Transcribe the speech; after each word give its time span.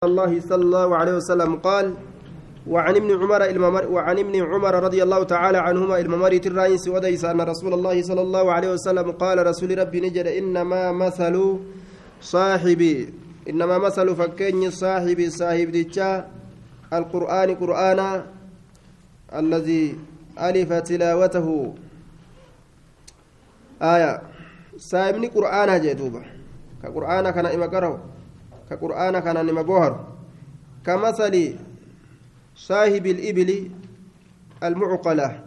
الله 0.00 0.40
صلى 0.40 0.64
الله 0.64 0.96
عليه 0.96 1.14
وسلم 1.20 1.56
قال 1.56 1.94
وعن 2.66 2.96
ابن 2.96 3.10
عمر 3.20 3.42
وعن 3.92 4.18
ابن 4.18 4.34
عمر 4.42 4.74
رضي 4.84 5.02
الله 5.02 5.22
تعالى 5.22 5.58
عنهما 5.58 5.98
الممر 6.00 6.32
الرئيس 6.32 6.88
وديس 6.88 7.24
أن 7.24 7.40
رسول 7.40 7.74
الله 7.74 8.02
صلى 8.02 8.20
الله 8.20 8.52
عليه 8.52 8.70
وسلم 8.72 9.12
قال 9.12 9.46
رسول 9.46 9.78
ربي 9.78 10.00
نجد 10.00 10.26
إنما 10.26 10.92
مثل 10.92 11.36
صاحبي 12.20 13.12
إنما 13.48 13.78
مثل 13.78 14.16
فكين 14.16 14.70
صاحبي 14.70 15.30
صاحب 15.30 15.68
ديتشا 15.68 16.28
القرآن 16.92 17.54
قرآنا 17.54 18.26
الذي 19.36 19.84
ألف 20.40 20.72
تلاوته. 20.72 21.74
آية. 23.82 24.22
صاحبني 24.76 25.26
قرآنا 25.26 25.78
جدوبة. 25.78 26.22
كقرآنا 26.82 27.30
كان 27.30 27.46
إما 27.46 27.68
كقرآن 28.70 29.18
كان 29.18 29.46
نما 29.46 29.62
بوهر 29.62 29.92
كمثل 30.86 31.56
صاحب 32.56 33.06
الإبل 33.06 33.70
المعقلة. 34.62 35.44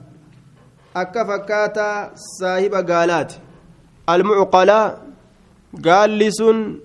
أكا 0.96 1.24
فكاتا 1.24 2.12
صاحب 2.16 2.74
قالات. 2.92 3.34
المعقلة 4.10 4.98
قال 5.86 6.10
لسن 6.20 6.80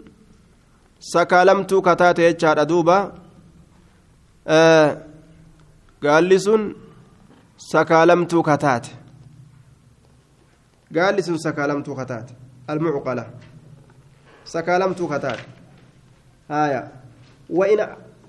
سكالمت 1.01 1.75
كتات 1.75 2.19
يجار 2.19 2.63
دوبا. 2.63 3.13
آه 4.49 5.03
قال 6.05 6.25
لسن 6.29 6.75
سكالمت 7.59 8.35
كتات. 8.35 8.87
قال 10.97 11.15
لسن 11.17 11.37
سكالمت 11.37 11.91
كتات. 11.91 12.31
المعقلة. 12.71 13.31
سكالمت 14.45 15.03
كتات. 15.03 15.58
هايا 16.50 16.92
وإن 17.50 17.80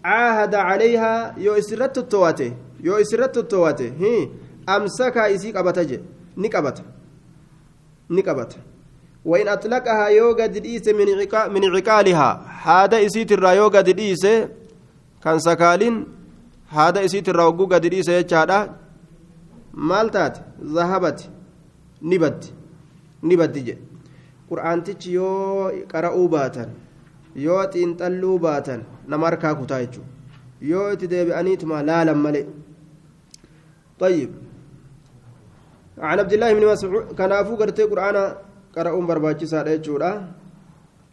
عاهد 0.05 0.55
عليها 0.55 1.35
يو 1.39 1.53
إسرت 1.55 1.99
التواتي 1.99 2.53
يو 2.85 2.95
إسرت 2.97 3.37
التواتي 3.39 3.93
هي 4.01 4.29
أمسكها 4.69 5.35
إسيك 5.35 5.57
أبتجي 5.57 6.01
نكبت 6.37 6.79
نكبت 8.11 8.53
وإن 9.25 9.49
أطلقها 9.49 10.07
يوغا 10.09 10.47
دديس 10.47 10.89
من 10.89 11.09
عقا 11.21 11.49
من 11.49 11.63
عقالها 11.77 12.31
هذا 12.63 13.07
إسيت 13.07 13.33
الرا 13.33 13.51
يوغا 13.51 13.81
دديس 13.81 14.25
كان 15.25 15.39
سكالين 15.39 16.07
هذا 16.69 17.05
إسيت 17.05 17.29
الرا 17.29 17.45
وغوغا 17.45 17.79
دديس 17.79 18.09
يجادا 18.09 18.59
مالتات 19.75 20.39
ذهبت 20.77 21.21
نبت 22.03 22.53
نبت 23.23 23.51
دي 23.51 23.79
قرآن 24.51 24.85
تيجي 24.85 25.13
يو 25.13 25.73
قرأوا 25.93 26.29
باتن 26.29 26.69
yoo 27.36 27.64
xiinxalluu 27.74 28.40
baatan 28.40 28.82
nama 29.08 29.26
harkaa 29.28 29.56
kutaa 29.56 29.82
jechuudha 29.84 30.10
yoo 30.72 30.88
itti 30.94 31.08
deebi'aniituma 31.14 31.84
laalan 31.92 32.18
malee 32.26 32.48
طيب 34.00 34.30
عن 36.00 36.20
عبد 36.20 36.34
الله 36.34 36.54
بن 36.54 36.64
مسعود 36.72 37.16
كان 37.20 37.32
أفو 37.32 37.56
قرتي 37.60 37.84
قرآن 37.84 38.18
قرأون 38.76 39.06
برباجي 39.08 39.46
سادة 39.46 39.72
يجودا 39.72 40.12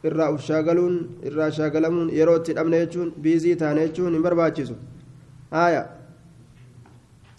irraa 0.06 0.30
uf 0.34 0.42
shaagaluun 0.46 0.96
irraa 1.28 1.50
shaagalamuun 1.58 2.10
yeroo 2.18 2.36
itti 2.40 2.54
dhabne 2.56 2.78
jechuun 2.82 3.08
biizii 3.22 3.54
taane 3.62 3.80
jechuun 3.86 4.12
hin 4.14 4.22
barbaachisu 4.26 4.74
haaya 5.54 5.80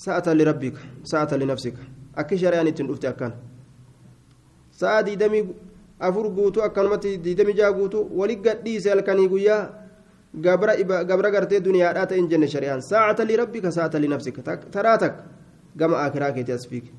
sa'ata 0.05 0.33
lirabbika 0.39 0.81
sa'ata 1.11 1.38
linafsika 1.42 1.86
akki 2.23 2.39
shari'aan 2.42 2.67
ittiin 2.72 2.89
dhufte 2.89 3.08
akkan 3.11 3.33
sa'a 4.81 5.05
diidamii 5.08 5.44
afur 5.99 6.29
guutuu 6.29 6.63
akkanumatti 6.67 7.17
diidami 7.17 7.53
jaa 7.53 7.71
guutuu 7.71 8.09
wali 8.19 8.35
gadhiise 8.35 8.89
halkanii 8.89 9.27
guyyaa 9.27 9.61
gabra 11.09 11.31
gartee 11.31 11.59
duniyaadhaa 11.59 12.05
ta'in 12.05 12.29
jenne 12.29 12.47
shari'aan 12.47 12.81
saacata 12.81 13.25
lirabbika 13.25 13.71
saacata 13.71 13.99
linafsika 13.99 14.41
taraa 14.71 14.97
takka 14.97 15.23
gama 15.75 16.01
akiraa 16.05 16.31
keetii 16.31 16.57
as 16.59 16.67
fiigi 16.69 16.91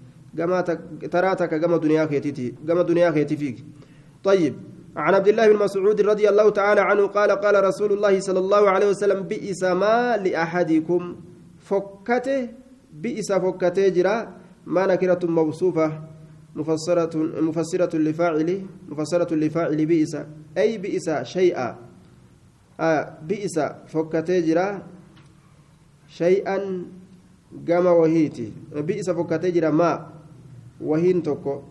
taraa 1.10 1.36
takka 1.36 1.58
gama 1.58 1.78
duniyaa 1.78 2.06
keetiiti 2.06 2.54
gama 2.64 2.84
duniyaa 2.84 3.12
keetii 3.12 3.36
fiigi 3.36 3.64
طيب 4.24 4.54
عن 4.96 5.14
عبد 5.14 5.28
الله 5.28 5.48
بن 5.52 5.56
مسعود 5.62 6.00
رضي 6.00 6.28
الله 6.28 6.50
تعالى 6.50 6.80
عنه 6.80 7.06
قال 7.06 7.30
قال 7.30 7.64
رسول 7.64 7.92
الله 7.92 8.20
صلى 8.20 8.38
الله 8.38 8.70
عليه 8.70 8.88
وسلم 8.90 9.20
بئس 9.30 9.62
ما 9.62 10.16
لأحدكم 10.16 11.16
فكته 11.68 12.48
بئس 12.92 13.32
فكته 13.32 13.88
جرا 13.88 14.16
ما 14.66 14.86
نكرة 14.86 15.22
موصوفة 15.22 15.86
مفسرة 16.58 17.14
مفسرة 17.40 17.96
لفاعل 17.96 18.48
مفسرة 18.88 19.30
لفاعل 19.34 19.86
بئس. 19.86 20.14
أي 20.58 20.78
بئس 20.78 21.06
شيئا. 21.22 21.78
آه 22.80 23.18
بئس 23.22 23.56
فكتجرا 23.86 24.82
شيئا 26.08 26.58
جما 27.66 27.90
وهيتي. 27.90 28.52
بئس 28.74 29.10
فكتجرا 29.10 29.70
ما؟ 29.70 30.10
وهين 30.80 31.22
توكو. 31.22 31.62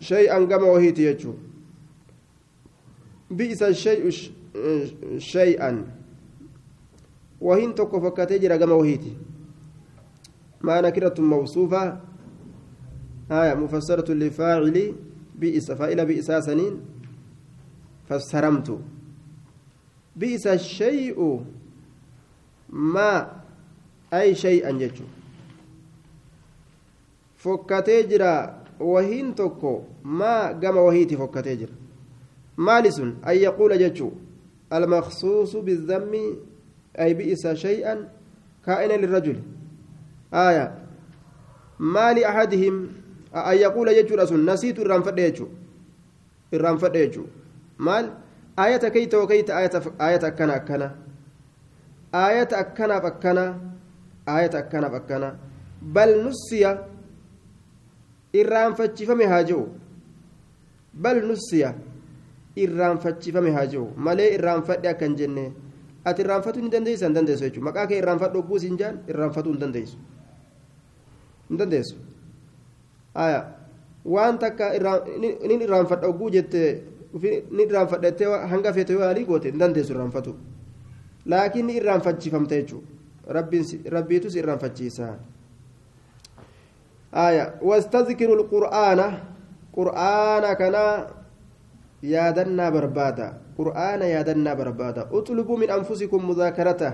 شيئا 0.00 0.38
جما 0.38 0.66
وهيتي 0.70 1.02
يجو. 1.02 1.34
بئس 3.30 3.62
الشيء 3.62 4.10
شيئا. 5.18 5.72
وهين 7.40 7.74
توكو 7.74 8.00
فكتجرا 8.00 8.56
جما 8.56 8.74
وهيتي. 8.74 9.16
ما 10.62 10.80
نكرة 10.80 11.20
موصوفة. 11.20 12.09
آية 13.30 13.54
مفسرة 13.54 14.12
لفاعل 14.12 14.94
بئس 15.38 15.72
فإلى 15.72 16.04
بئس 16.04 16.32
سنين. 16.32 16.80
فسرمت. 18.08 18.78
بئس 20.16 20.46
الشيء 20.46 21.44
ما 22.68 23.32
أي 24.14 24.34
شيئا 24.34 24.70
يجو 24.70 25.04
فكتي 27.36 28.02
جرا 28.02 28.62
وهين 28.80 29.34
توكو. 29.34 29.82
ما 30.04 30.48
قام 30.48 30.76
وهيتي 30.76 31.16
فكتي 31.16 31.56
جرا. 31.56 31.74
مالس 32.58 32.98
أن 33.00 33.14
يقول 33.26 33.78
جتشو. 33.78 34.10
المخصوص 34.72 35.56
بالذم 35.56 36.36
أي 36.98 37.14
بئس 37.14 37.46
شيئا 37.46 38.08
كائنا 38.66 39.06
للرجل. 39.06 39.42
آية. 40.34 40.78
ما 41.78 42.12
لأحدهم 42.12 42.99
an 43.32 43.56
yaquula 43.58 43.94
jechuudha 43.94 44.26
sun. 44.26 44.44
Nasiitu 44.44 44.82
irraanfadhe 44.82 45.30
jechuudha 45.30 45.54
irraanfadhe 46.52 47.06
jechuudha 47.06 47.30
maal? 47.78 48.10
Ayata 48.56 48.90
kayta 48.90 49.18
wakayta 49.18 49.56
ayata 49.98 50.26
akkana 50.26 50.54
akkana. 50.54 50.88
Ayata 52.12 52.58
akkanaaf 52.58 53.04
akkana. 53.04 53.44
Ayata 54.26 54.58
akkanaaf 54.58 54.94
akkana. 54.94 55.28
Bal 55.80 56.22
nusiya 56.24 56.84
irraanfachifame 58.32 59.24
haa 59.26 59.42
jiru 59.44 59.68
bal 60.94 61.22
nusiya 61.24 61.74
irraanfachifame 62.56 63.50
haa 63.50 63.66
jiru 63.66 63.88
malee 63.96 64.34
irraanfadhe 64.34 64.88
akkan 64.88 65.16
jenne. 65.16 65.52
Ati 66.04 66.22
irraanfatuu 66.22 66.62
ni 66.62 66.70
dandeessa 66.70 67.06
hin 67.06 67.14
dandeessu 67.14 67.44
jechuudha. 67.44 67.64
Maqaa 67.70 67.86
kee 67.86 67.98
irraanfadhu 68.02 68.38
ogguus 68.38 68.62
hin 68.62 68.76
jaan 68.78 69.00
irraanfatuu 69.08 69.52
hin 69.52 69.60
dandeessu. 69.60 69.96
Hin 71.48 71.58
dandeessu. 71.58 71.96
Waan 73.14 74.38
takka 74.38 74.72
nin 75.18 75.60
irraanfadha 75.60 76.08
ogguu 76.08 76.30
jette 76.30 76.62
ni 77.50 77.62
irraanfadhattee 77.62 78.28
hanga 78.52 78.72
feete 78.72 78.92
yoo 78.92 79.02
yaalii 79.02 79.24
goote 79.24 79.50
hin 79.50 79.58
dandeessu 79.58 79.92
irraanfatu 79.92 80.36
laakiin 81.26 81.66
ni 81.66 81.76
irraanfachifamte 81.76 82.62
jechuudha 82.62 82.88
rabbiitus 83.96 84.36
irraanfachiisa 84.36 85.08
wastazkiru 87.70 88.36
lqur'aana 88.42 89.06
qur'aana 89.74 90.56
kana 90.56 90.84
yaadannaa 92.02 92.70
barbaada 92.70 93.26
qur'aana 93.58 94.06
yaadannaa 94.14 94.56
barbaada 94.56 95.06
utlubuu 95.12 95.56
min 95.58 95.70
anfusikum 95.70 96.22
mudaakarata 96.30 96.92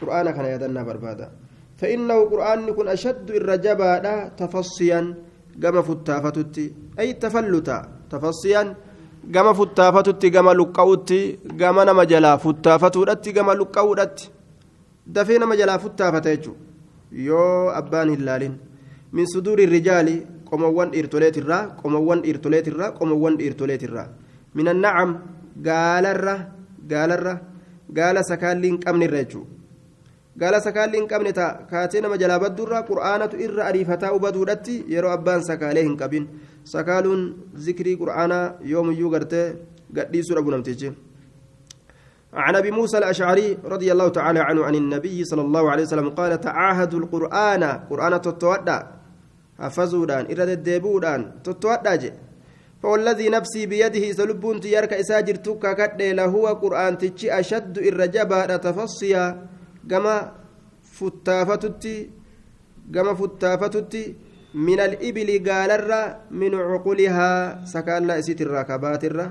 qur'aana 0.00 0.32
kana 0.32 0.48
yaadannaa 0.54 0.84
barbaada 0.84 1.28
فإنه 1.78 2.18
قرآن 2.30 2.68
يكون 2.68 2.88
أشد 2.88 3.30
الرجبة 3.30 4.28
تفصيا 4.34 5.14
gama 5.58 5.82
futtaafatutti. 5.82 6.64
Ay 6.96 7.14
tafalluta 7.14 7.76
tafassiyan 8.10 8.68
gama 9.34 9.54
futtaafatutti 9.54 10.30
gama 10.30 10.54
luqqa'utti 10.60 11.18
gama 11.60 11.84
nama 11.84 12.04
jalaa 12.06 12.38
futtaafatuudhatti 12.44 13.32
gama 13.32 13.54
luqqa'uudhatti. 13.60 14.30
Dafee 15.14 15.38
nama 15.38 15.56
jalaa 15.56 15.78
futtaafata 15.78 16.30
jechuudha 16.36 16.60
yoo 17.28 17.70
abbaan 17.80 18.10
hin 18.14 18.24
laalin 18.28 18.54
min 19.12 19.26
suduuri 19.32 19.66
rijaali 19.66 20.16
qomowwan 20.50 20.90
dhiirtoleetirraa 20.92 21.62
qomowwan 21.82 22.22
dhiirtoleetirraa 22.24 22.90
qomowwan 22.98 23.38
dhiirtoleetirraa. 23.38 24.08
Min 24.54 24.68
annacam 24.68 25.10
gaalarra 25.68 26.34
gaalarra 26.90 27.34
gaala 27.98 28.22
sakaalli 28.30 28.68
hin 28.70 28.78
qabnerra 28.84 29.22
jechuudha 29.22 29.57
gaala 30.40 30.60
sakaalli 30.66 31.00
hin 31.00 31.08
qabne 31.12 31.32
ta'a 31.38 31.66
kaatee 31.70 32.00
nama 32.04 32.20
jalaa 32.22 32.38
badduurraa 32.44 32.82
qur'aanatu 32.90 33.40
irra 33.46 33.66
ariifataa 33.70 34.12
ubaduudhatti 34.18 34.76
yeroo 34.94 35.12
abbaan 35.16 35.42
sakaalee 35.50 35.84
hin 35.88 35.96
qabin 36.02 36.30
sakaaluun 36.74 37.26
zikrii 37.66 37.96
qur'aanaa 38.02 38.44
yoomuyyuu 38.72 39.10
gartee 39.16 39.46
gadhiisuu 39.98 40.40
dhabu 40.40 40.56
namtichi 40.56 40.94
عن 42.32 42.56
ابي 42.56 42.70
موسى 42.70 42.98
الاشعري 42.98 43.58
رضي 43.64 43.92
الله 43.92 44.08
تعالى 44.08 44.40
عنه 44.40 44.64
عن 44.64 44.74
النبي 44.74 45.24
صلى 45.24 45.42
الله 45.42 45.70
عليه 45.70 45.82
وسلم 45.82 46.08
قال 46.10 46.40
تعاهدوا 46.40 47.00
القران 47.00 47.64
قران 47.90 48.20
تتودى 48.20 48.78
حفظودان 49.58 50.24
إرد 50.32 50.48
الديبودان 50.48 51.20
تتودى 51.44 52.12
فوالذي 52.82 53.28
نفسي 53.28 53.66
بيده 53.66 54.12
سلبون 54.12 54.60
تيارك 54.60 54.92
إساجر 54.92 55.34
توكا 55.34 55.72
كد 55.72 56.02
لهو 56.02 56.46
قرآن 56.46 56.98
تجي 56.98 57.32
أشد 57.40 57.78
الرجبة 57.78 58.56
تفصيا 58.56 59.24
كما 59.90 60.32
فتافتتي 60.92 62.10
من 64.54 64.80
الإبل 64.80 65.48
قال 65.48 65.70
من 66.30 66.54
عقولها 66.54 67.64
سكان 67.64 68.06
لا 68.06 68.18
إسيت 68.18 68.40
الراكبات 68.40 69.04
الرّ 69.04 69.30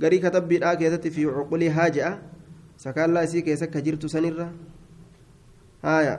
garii 0.00 0.20
katabbiidhaa 0.24 0.76
keessatti 0.80 1.10
fi 1.16 1.26
cuqulii 1.36 1.70
haa 1.76 1.88
je'a 1.96 2.10
sakaallaa 2.84 3.24
isii 3.28 3.42
keessa 3.48 3.66
ka 3.74 3.82
jirtu 3.86 4.08
sanirra 4.08 4.46
haaya 5.82 6.14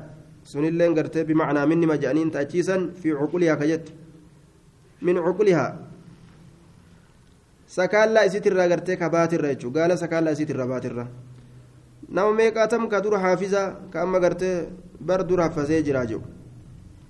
sunilleen 0.51 0.93
gartee 0.97 1.23
bimacnaa 1.29 1.65
minni 1.71 1.89
maja'aniin 1.91 2.31
ta'achiisan 2.35 2.83
fi 3.01 3.15
cuqulihaa 3.21 3.57
ka 3.61 3.69
jette 3.71 3.95
min 5.09 5.21
cuqulihaa 5.27 5.71
sakaallaa 7.77 8.27
isiitirraa 8.29 8.67
gartee 8.73 8.99
ka 9.01 9.09
baatirra 9.15 9.53
jechuudha 9.53 9.79
gaala 9.79 9.97
sakaallaa 10.03 10.35
isiitirra 10.37 10.69
baatirra 10.73 11.07
nama 12.11 12.31
meeqaatam 12.33 12.89
ka 12.89 13.01
dura 13.01 13.19
haafiza 13.19 13.61
ka 13.91 14.01
amma 14.03 14.19
gartee 14.19 14.67
bar 14.99 15.23
dura 15.23 15.43
haffazee 15.47 15.83
jira 15.83 16.05
jiru 16.05 16.21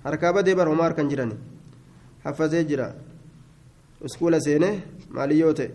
harkaa 0.04 0.32
badee 0.32 0.54
bar 0.54 0.66
homaa 0.68 0.84
harkan 0.88 1.08
jirani 1.10 1.36
haffazee 2.24 2.64
jira 2.64 2.94
iskuula 4.04 4.40
seenee 4.40 4.82
maaliyyoo 5.10 5.52
ta'e. 5.52 5.70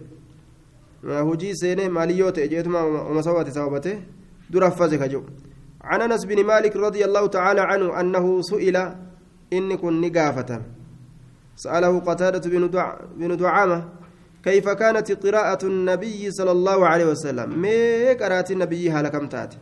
hujii 1.03 1.55
seenee 1.55 1.89
maaliyyoo 1.89 2.31
ta'e 2.31 2.47
jeetuma 2.47 2.83
uma 2.85 3.23
sababate 3.23 3.51
sababate 3.51 3.91
dura 4.49 4.67
affaze 4.67 4.97
kajo 4.97 5.23
عن 5.87 6.01
انس 6.01 6.25
بن 6.25 6.43
مالك 6.43 6.75
رضي 6.75 7.05
الله 7.05 7.27
تعالى 7.27 7.61
عنه 7.61 7.99
انه 7.99 8.41
سئل 8.41 8.75
ان 9.53 9.75
كن 9.75 10.01
نقافة 10.01 10.61
سأله 11.55 11.99
قتادة 11.99 12.43
بن 13.19 13.37
دعامة 13.37 13.79
كيف 14.47 14.69
كانت 14.69 15.11
قراءة 15.11 15.65
النبي 15.65 16.31
صلى 16.31 16.51
الله 16.51 16.87
عليه 16.87 17.05
وسلم؟ 17.05 17.49
ما 17.61 18.13
قرأت 18.19 18.51
النبي 18.51 18.91
هلكم 18.91 19.27
تات 19.27 19.53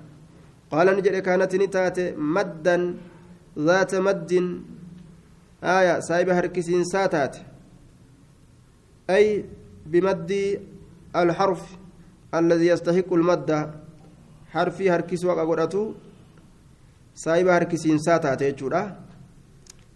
قال 0.71 0.87
نجد 0.97 1.15
كانت 1.27 1.55
نتات 1.55 1.99
مدا 2.17 2.77
ذات 3.67 3.95
مد. 3.95 4.31
آية 5.63 5.99
سايب 5.99 6.29
هركسين 6.29 6.83
ساتات 6.83 7.37
أي 9.09 9.45
بمد 9.85 10.31
الحرف 11.15 11.61
الذي 12.33 12.67
يستحق 12.67 13.13
المادة 13.13 13.59
حرفي 14.53 14.91
هركس 14.91 15.25
وقا 15.25 15.43
قدرته. 15.49 15.93
سايبا 17.15 17.57
هركسين 17.57 17.97
ساتا 17.97 18.35
تيجورا 18.35 18.99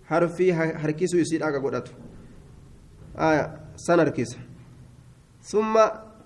حرفي 0.05 0.47
يسير 1.13 1.47
آية 3.17 3.59
ثم 5.49 5.73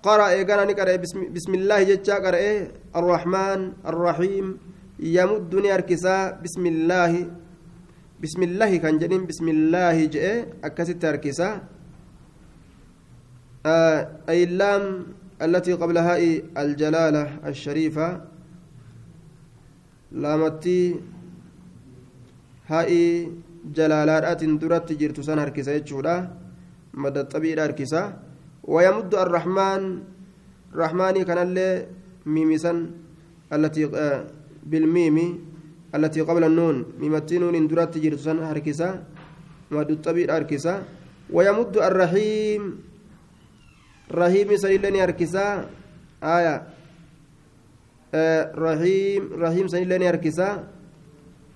قرأ 0.04 0.28
إيقانا 0.36 0.68
نقرأ 0.68 0.96
بسم, 1.36 1.54
الله 1.60 1.80
جتشا 1.90 2.16
قرأ 2.26 2.44
الرحمن 3.00 3.60
الرحيم. 3.88 4.46
يمدني 5.00 5.70
هركسا 5.76 6.44
بسم 6.44 6.64
الله. 6.74 7.14
بسم 8.24 8.42
الله 8.44 8.72
كان 8.84 8.96
جنين 9.00 9.24
بسم 9.30 9.48
الله 9.56 9.96
جئ. 10.14 10.28
أكست 10.68 11.00
هركسا 11.06 11.50
آه 13.66 14.00
أي 14.30 14.44
اللام 14.44 14.84
التي 15.40 15.74
قبل 15.80 15.98
هاء 15.98 16.22
الجلالة 16.62 17.24
الشريفة. 17.48 18.08
لامتي 20.12 20.82
هاء 22.68 22.90
جلالات 23.78 24.42
درت 24.44 24.88
جرت 25.00 25.18
سن 25.28 25.40
هركسة 25.40 25.72
يجودا. 25.80 26.16
مدى 26.94 27.20
الطبيعي 27.20 27.66
هركسة 27.66 28.04
ويمد 28.64 29.16
الرحمن 29.16 29.82
الرحمن 30.74 31.16
كان 31.24 31.38
اللي 31.38 31.88
ميمسا 32.26 32.74
التي 33.54 33.86
آه 33.92 34.28
بالميم 34.64 35.18
التي 35.96 36.22
قبل 36.22 36.44
النون. 36.44 36.98
ميمتي 37.00 37.38
نون 37.38 37.68
درت 37.68 37.98
جرت 37.98 38.20
سن 38.20 38.40
هركسة 38.40 39.04
مدى 39.72 39.94
الطبيعي 39.94 40.38
هركسة 40.38 40.84
ويمد 41.30 41.78
الرحيم. 41.78 42.62
رحيم 44.12 44.48
سنيلني 44.56 45.04
أركسا. 45.04 45.70
آية. 46.24 46.56
آه 48.14 48.44
رحيم 48.56 49.22
رحيم 49.34 49.68
سنيلني 49.68 50.10
أركسا. 50.10 50.50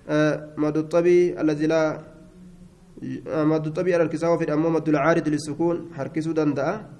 آه 0.08 0.34
مد 0.56 0.76
الطبي 0.76 1.40
الذي 1.40 1.66
لا 1.66 1.82
آه 3.28 3.44
مد 3.44 3.66
الطبي 3.66 3.96
أركسا 3.96 4.28
وفي 4.28 4.44
الأمام 4.44 4.72
مد 4.72 4.88
العارض 4.88 5.28
للسكون. 5.28 5.90
حركسو 5.96 6.32
دندأ. 6.32 6.97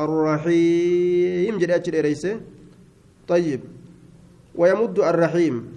الرحيم 0.00 1.58
جدي 1.58 1.74
أجل 1.74 1.94
إريسه 1.96 2.40
طيب 3.28 3.60
ويمد 4.54 4.98
الرحيم 4.98 5.74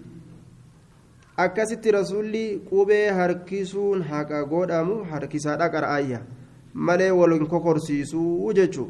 akkasitti 1.38 1.92
rasuulli 1.92 2.62
qubee 2.70 3.10
harkisuun 3.14 4.02
haqa 4.02 4.42
godhamu 4.50 5.04
harkisaadha 5.06 5.70
qara'aayya 5.70 6.22
malee 6.74 7.12
waliin 7.12 7.46
kokorsiisuu 7.48 8.54
jechuun 8.58 8.90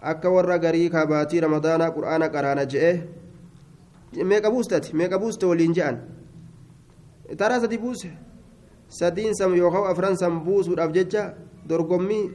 akka 0.00 0.30
warra 0.30 0.58
garii 0.58 0.88
kabaatii 0.90 1.40
ramadaanaa 1.44 1.90
qura'aana 1.96 2.28
qaraana 2.32 2.64
je'e 2.64 2.92
meeqa 4.24 4.50
buustati 4.50 4.96
meeqa 4.96 5.18
buuste 5.18 5.46
waliin 5.46 5.74
je'an 5.74 6.00
taraa 7.36 7.60
sadi 7.60 7.78
buuse 7.78 8.10
sadiin 8.88 9.34
sam 9.34 9.54
yookaan 9.56 9.90
afran 9.92 10.16
sam 10.16 10.40
buusuudhaaf 10.44 10.92
jecha 10.96 11.34
dorgommii 11.68 12.30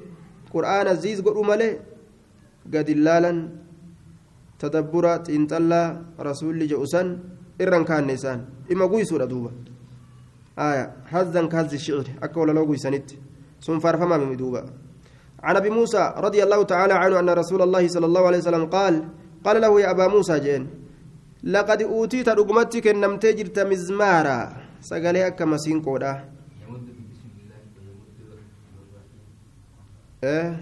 qura'aana 0.53 0.95
ziis 0.95 1.21
godhu 1.21 1.43
malee 1.43 1.79
gadi 2.65 2.93
laalan 2.95 3.49
tadabbura 4.57 5.19
xiinxallaa 5.25 6.19
rasuulli 6.19 6.67
je'u 6.67 6.85
san 6.87 7.07
irraan 7.59 7.85
kaanne 7.85 8.13
isaan 8.13 8.45
dhimma 8.67 8.87
guysuudha 8.87 9.27
duuba 9.27 9.51
hazan 11.11 11.49
kaazzi 11.49 11.77
shicri 11.79 12.11
akka 12.21 12.39
walaloo 12.39 12.65
guysanitti. 12.69 13.31
sun 13.61 13.79
faarfamaa 13.79 14.17
mimiduuba 14.17 14.63
عن 15.41 15.55
ابي 15.57 15.69
موسى 15.73 16.13
رضي 16.17 16.43
الله 16.45 16.63
تعالى 16.69 16.93
عنه 16.93 17.19
ان 17.19 17.29
رسول 17.29 17.61
الله 17.65 17.87
صلى 17.89 18.05
الله 18.05 18.23
عليه 18.29 18.37
وسلم 18.45 18.65
قال 18.69 18.93
قال 19.45 19.57
له 19.61 19.73
يا 19.81 19.89
ابا 19.91 20.05
موسى 20.07 20.37
جين 20.39 20.63
لقد 21.43 21.81
اوتيت 21.81 22.29
رقمتك 22.29 22.87
نمت 22.87 23.25
جرت 23.25 23.57
مزمارا 23.59 24.39
سقالي 24.85 25.27
اكا 25.33 25.45
مسين 25.45 25.81
قودا 25.81 26.13
إيه 30.23 30.61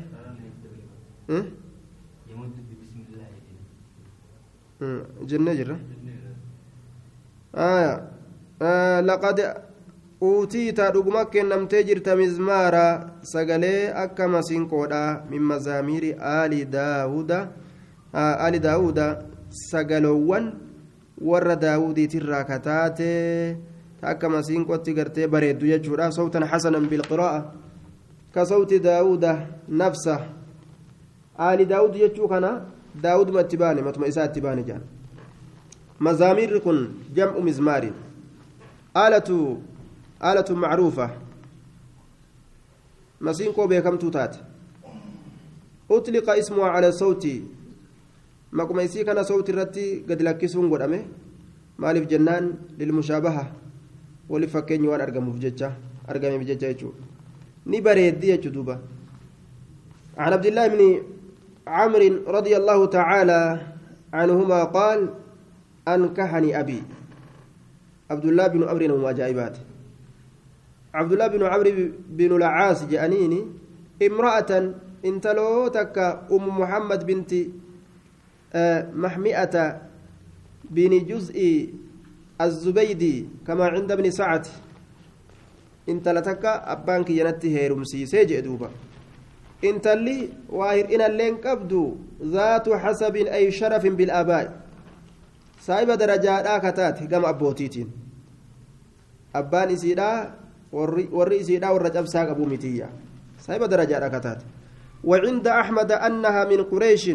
جنة 5.21 5.53
جرة 5.53 5.79
آه. 7.55 8.01
آه 8.61 9.01
لقد 9.01 9.37
uutiita 10.21 10.91
dhuguma 10.91 11.25
kennamtee 11.31 11.83
jirta 11.83 12.15
mizmaara 12.15 13.11
sagalee 13.23 13.87
akka 13.95 14.27
masinqoodha 14.27 15.23
min 15.31 15.39
mazaamiiri 15.51 16.09
aali 16.19 16.65
daawuda 16.65 17.37
aali 18.13 18.59
daawuda 18.59 19.05
sagaloowwan 19.49 20.51
warra 21.21 21.55
daawudiitirraa 21.55 22.43
kataate 22.43 23.09
akka 24.01 24.29
masinqotti 24.29 24.93
gartee 24.93 25.27
bareeddu 25.27 25.71
jechuudha 25.71 26.11
sawtan 26.11 26.43
xasanan 26.51 26.89
bilqiraa'a 26.91 27.39
ka 28.33 28.45
sawti 28.45 28.79
daawuda 28.79 29.31
nafsa 29.67 30.19
aali 31.39 31.65
daawud 31.65 31.95
jechuu 31.95 32.27
kana 32.27 32.51
daawuduma 32.95 33.41
itti 33.41 33.57
baane 33.57 33.81
matuma 33.81 34.07
isaa 34.07 34.25
itti 34.25 34.41
baane 34.41 34.63
jedhan 34.63 34.83
mazaamiirri 35.99 36.59
kun 36.59 36.79
jam'u 37.15 37.41
mizmaariin 37.41 37.93
aalatu 38.95 39.57
آلة 40.19 40.49
معروفة. 40.51 41.09
مسينكو 43.21 43.67
بيكمتو 43.67 44.09
تات 44.09 44.35
أطلق 45.91 46.29
اسمها 46.29 46.69
على 46.69 46.91
صوت. 46.91 47.27
مقوم 48.51 48.79
يسي 48.79 49.03
كان 49.03 49.23
صوت 49.23 49.49
الرتي 49.49 50.03
قد 50.09 50.21
لكسون 50.21 50.67
قدامه 50.73 51.01
مالف 51.79 52.07
جنان 52.07 52.53
للمشابهة. 52.79 53.51
ولفكين 54.29 54.87
وان 54.87 55.01
أرقم 55.01 55.31
بججة 55.31 55.71
أرقم 56.09 56.37
بججة 56.37 56.65
يجو. 56.65 56.91
نبريد 57.67 58.19
دي 58.19 58.37
دوبا. 58.37 58.75
عن 60.17 60.33
عبد 60.33 60.45
الله 60.45 60.67
بن 60.67 60.81
عمرو 61.69 62.25
رضي 62.27 62.53
الله 62.57 62.79
تعالى 62.85 63.41
عنهما 64.13 64.63
قال 64.63 64.99
أنكحني 65.87 66.59
أبي. 66.59 66.81
عبد 68.09 68.25
الله 68.25 68.47
بن 68.47 68.61
عمرو 68.69 68.95
ومجايبات 68.97 69.55
عبد 70.93 71.11
الله 71.13 71.27
بن 71.27 71.41
عمرو 71.45 71.71
بن 72.09 72.31
العاص 72.35 72.79
جانيني 72.89 73.41
امرأة 74.01 74.51
انتلو 75.05 75.67
تكا 75.67 76.27
أم 76.31 76.43
محمد 76.59 77.01
بنت 77.05 77.31
محمئة 78.97 79.55
بن 80.69 80.91
جزء 81.05 81.37
الزبيدي 82.41 83.15
كما 83.47 83.65
عند 83.67 83.91
ابن 83.91 84.11
سعد. 84.11 84.45
intala 85.89 86.21
takka 86.21 86.51
abbaan 86.73 87.03
kiyyanatti 87.05 87.49
heerumsiisee 87.49 88.25
jee 88.29 88.41
duuba 88.45 88.69
intalli 89.61 90.31
waa 90.49 90.73
hir'inalleen 90.73 91.37
qabdu 91.41 91.97
zaatu 92.23 92.71
xasabin 92.83 93.27
ay 93.27 93.51
sharafin 93.51 93.95
bil'abaa'i 93.95 94.47
saahiba 95.65 95.97
darajaadhaa 95.97 96.59
kataate 96.59 97.07
gama 97.07 97.27
abbootiitiin 97.33 97.89
abbaan 99.33 99.71
isiidhaa 99.71 100.17
warri 101.17 101.37
isiidhaa 101.43 101.73
warra 101.73 101.89
cabsaa 101.89 102.25
qabuu 102.31 102.47
mitiyya 102.47 102.87
saahiba 103.37 103.67
darajaadhaa 103.67 104.15
kataate 104.17 104.45
وعند 105.03 105.47
أحمد 105.47 105.91
أنها 105.91 106.43
من 106.51 106.59
قريش 106.67 107.05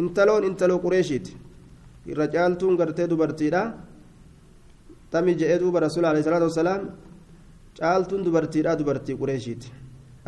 انتلون 0.00 0.42
انتلو 0.50 0.76
قريشيت 0.82 1.26
الرجال 2.10 2.58
تون 2.58 2.74
قرتي 2.74 3.06
دبرتيدا 3.06 3.62
تمي 5.12 5.32
جئ 5.38 5.54
رسول 5.86 6.04
عليه 6.10 6.20
الصلاة 6.26 6.42
والسلام 6.50 6.82
caaltuun 7.80 8.24
dubartiidha 8.24 8.76
dubartii 8.78 9.16
qureeshiiti 9.16 9.72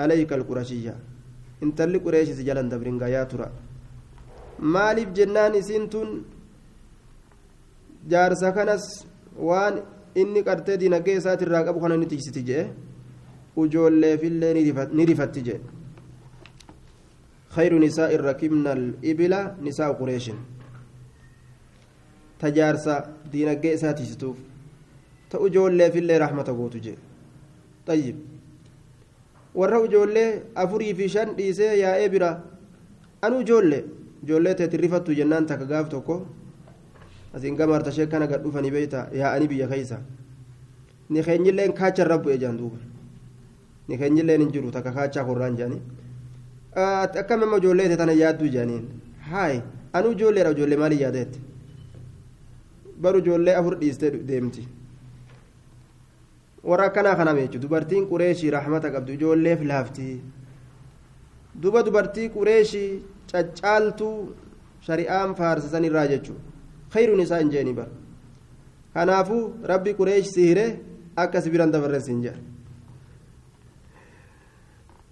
alayka 0.03 0.35
alqurashiyya 0.39 0.95
intalli 1.65 1.99
qureeshisi 2.05 2.47
jalan 2.49 2.69
dabringaa 2.73 3.11
yaa 3.17 3.27
tura 3.33 3.49
maaliif 4.75 5.11
jennaan 5.19 5.55
isiin 5.61 5.87
tun 5.93 6.09
jaarsa 8.13 8.53
kanas 8.57 8.85
waan 9.49 9.75
inni 10.23 10.41
qartee 10.49 10.81
dinagee 10.83 11.17
isaatirraa 11.21 11.67
qabu 11.67 11.81
kana 11.85 11.97
ni 12.01 12.07
tiksiti 12.13 12.43
jee 12.49 12.65
ujoolleefillee 13.63 14.53
ni 14.99 15.07
rifatti 15.13 15.43
jee 15.49 15.61
خير 17.57 17.73
نساء 17.85 18.11
ركبنا 18.17 18.73
الإبل 18.79 19.33
نساء 19.67 19.91
قريش 20.01 20.27
تجارسا 22.41 22.95
دينجي 23.33 23.77
ساتي 23.77 24.05
ستوف 24.13 24.37
تأجول 25.31 25.81
في 25.93 25.99
الله 26.03 26.17
رحمة 26.25 26.49
قوتو 26.59 26.79
جي 26.85 26.95
طيب 27.89 28.17
warra 29.55 29.79
ijoollee 29.87 30.43
afurii 30.55 30.95
fi 30.95 31.09
shan 31.15 31.35
dhiisee 31.39 31.73
yaa'ee 31.81 32.09
bira 32.15 32.31
anu 33.29 33.41
ijoollee 33.45 33.83
ijoollee 34.25 34.55
teetti 34.61 34.77
rifattu 34.85 35.13
jennaan 35.19 35.47
takka 35.51 35.67
gaaf 35.73 35.89
tokko 35.95 36.17
asiin 37.35 37.57
gamaartashee 37.61 38.07
kana 38.15 38.27
gad 38.33 38.43
dhufanii 38.45 38.71
beeyta 38.77 39.07
yaa'anii 39.21 39.49
biyya 39.53 39.69
keeysa 39.75 39.99
ni 41.11 41.23
keenyilleen 41.29 41.73
kaacha 41.81 42.03
irra 42.07 42.19
bu'ee 42.25 42.39
jaan 42.45 42.59
duuba 42.59 42.79
ni 43.89 43.99
keenyilleen 44.03 44.41
hin 44.47 44.53
jiru 44.57 44.71
takka 44.77 44.93
kaachaa 44.99 45.25
korraan 45.31 45.57
jaanii 45.63 45.81
akkam 47.23 47.43
amma 47.49 47.57
ijoollee 47.63 47.89
ta'e 47.93 47.97
tana 48.03 48.13
yaadduu 48.25 48.49
jaaniin 48.59 48.85
haay 49.33 49.57
anu 50.01 50.13
ijoolleedha 50.19 50.51
ijoollee 50.57 50.79
maali 50.85 51.01
yaadeetti 51.03 51.41
baru 53.03 53.19
ijoollee 53.19 53.55
afur 53.61 53.75
dhiistee 53.81 54.11
deemti. 54.29 54.69
Warra 56.65 56.87
akkanaa 56.91 57.17
kana 57.17 57.35
jechuudha 57.41 57.63
dubartiin 57.65 58.07
qureeshii 58.13 58.51
rahmata 58.57 58.93
qabdu 58.95 59.13
ijoolleef 59.19 59.65
laafti 59.73 60.07
duba 61.63 61.83
dubartii 61.89 62.29
qureeshii 62.37 62.91
caccaaltuu 63.33 64.17
shari'aan 64.87 65.35
faarsisan 65.41 65.85
irraa 65.91 66.07
jechuudha 66.15 66.43
khayruun 66.95 67.21
isaa 67.27 67.43
hin 67.43 67.53
jeeni 67.57 67.77
bara 67.81 67.93
kanaafuu 68.95 69.45
rabbi 69.73 69.99
qureesh 70.01 70.33
sihire 70.37 70.67
akka 71.27 71.43
sibiran 71.43 71.75
dabarrees 71.77 72.09
hin 72.15 72.25
jedhe 72.29 72.53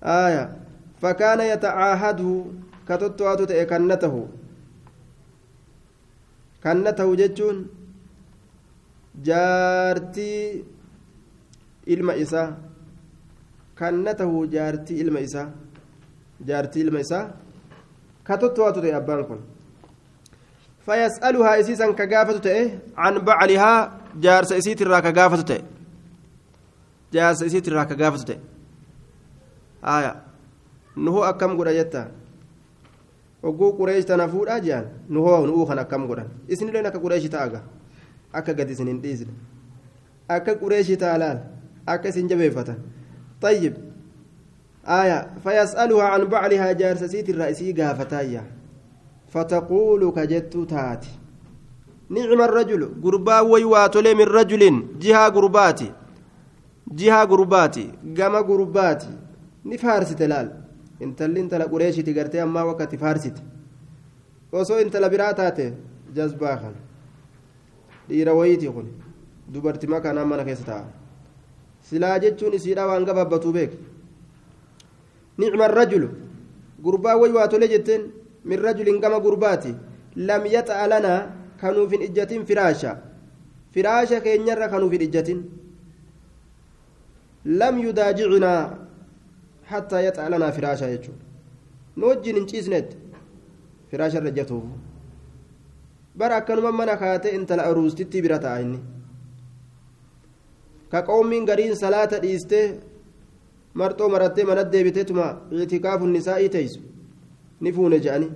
آية 0.02 0.44
فكان 1.02 1.40
يتعاهده 1.40 2.44
كتوتواتو 2.88 3.44
تأي 3.44 3.66
كنته 3.66 4.28
كنته 6.64 7.14
جتون 7.14 7.66
جارتي 9.22 10.64
kannatahu 13.80 14.46
jaartii 14.54 15.00
ilma 15.02 15.20
isaa 15.20 15.48
jaartii 16.48 16.82
ilma 16.84 17.00
isaa 17.06 17.24
ka 18.26 18.34
totto'atu 18.42 18.80
ta'e 18.84 18.94
abbaan 19.00 19.24
kun 19.30 19.40
فيسألها 20.86 21.60
إسيسا 21.60 21.92
كجافة 21.92 22.38
تأه 22.38 22.70
عن 22.96 23.18
بعلها 23.18 24.00
جارس 24.16 24.52
إسيت 24.52 24.82
الراك 24.82 25.06
جافة 25.06 25.42
تأه 25.42 25.62
جارس 27.12 27.42
إسيت 27.42 27.68
الراك 27.68 27.92
جافة 27.92 28.22
تأه 28.24 28.38
آية 29.84 30.22
نهو 30.96 31.24
أكم 31.24 31.60
قد 31.60 31.68
جتا 31.68 32.10
jehan 34.62 34.84
nu 35.08 35.22
hoo 35.24 35.46
nu 35.46 35.66
kan 35.66 35.78
akkam 35.78 36.06
godhan 36.06 36.28
isinilleen 36.48 36.86
akka 36.86 36.98
qureeshi 37.00 37.28
ta'aga 37.28 37.62
akka 38.32 38.52
gad 38.52 38.70
isin 38.70 38.86
hin 38.86 39.00
dhiisne 39.02 39.32
akka 40.28 40.54
qureeshi 40.60 40.96
ta'a 40.96 41.18
laal 41.18 41.38
akka 41.85 42.09
isin 42.09 42.27
jabeeffatan 42.27 42.77
طيب 43.41 43.73
آية 44.87 45.27
فيسألها 45.43 46.03
عن 46.03 46.23
بعلها 46.25 46.71
جارسسيت 46.71 47.29
الرئيسي 47.29 47.71
قافتايا 47.71 48.43
فتقول 49.27 50.11
كجت 50.11 50.57
تاتي 50.69 51.09
نعم 52.09 52.41
الرجل 52.41 52.81
قربا 53.03 53.39
ويواتولي 53.39 54.13
من 54.13 54.21
رجل 54.23 54.83
جهة 54.99 55.29
قرباتي 55.29 55.91
جهة 56.87 57.23
قرباتي 57.25 57.91
قام 58.17 58.35
قرباتي 58.35 59.13
نفارس 59.65 60.15
تلال 60.15 60.47
انت 61.01 61.21
اللي 61.21 61.39
انت 61.39 61.53
لقريشي 61.53 62.01
تقرتي 62.01 62.43
أما 62.43 62.61
وقت 62.63 62.95
فارست 62.95 63.37
وصو 64.51 64.73
انت 64.73 64.95
لبرا 64.97 65.31
تاتي 65.31 65.73
جذبا 66.15 66.55
خان 66.55 66.75
dhiira 68.09 68.33
wayiiti 68.33 68.69
kun 68.69 68.87
dubarti 69.53 69.87
makaa 69.87 70.25
mana 70.25 70.43
keessa 70.45 70.65
ta'a 70.65 70.98
silaa 71.90 72.16
jechuun 72.24 72.54
isiidha 72.58 72.86
waan 72.90 73.04
gabaabbatuu 73.10 73.52
beek 73.58 73.72
nicma 75.38 75.68
rajulu 75.78 76.08
gurbaa 76.84 77.16
way 77.20 77.32
waa 77.38 77.48
tole 77.48 77.68
jetteen 77.74 78.02
min 78.44 78.58
rajulin 78.66 79.00
gama 79.00 79.20
gurbaati 79.20 79.74
lam 80.16 80.46
yaxa'a 80.56 80.88
lanaa 80.88 81.20
kanuuf 81.60 81.92
hin 81.92 82.02
ijjatin 82.08 82.44
firaasha. 82.46 82.96
Firaasha 83.74 84.20
keenyarra 84.20 84.68
kanuuf 84.68 84.92
hin 84.92 85.02
ijjatin. 85.08 85.40
Lam 87.44 87.78
yudaajicinaa 87.86 88.62
hattaa 89.72 90.00
yaxa'a 90.08 90.30
lanaa 90.30 90.52
firaasha 90.52 90.88
jechuun. 90.92 91.18
Nu 91.96 92.14
hin 92.24 92.46
ciisnetti 92.46 92.96
firaasha 93.90 94.18
irra 94.18 94.30
ijjatuuf 94.30 94.64
bara 96.14 96.36
akkanuma 96.36 96.72
mana 96.72 96.96
kaate 96.96 97.34
intala 97.38 97.62
aruustitti 97.70 98.22
bira 98.22 98.38
ta'a 98.38 98.60
inni 98.64 98.78
deebiteetuma 104.72 105.26
itikaafu 105.64 106.06
nisaa'ii 106.06 106.48
teessu 106.56 106.80
ni 107.60 107.72
fuune 107.72 108.00
je'anii 108.00 108.30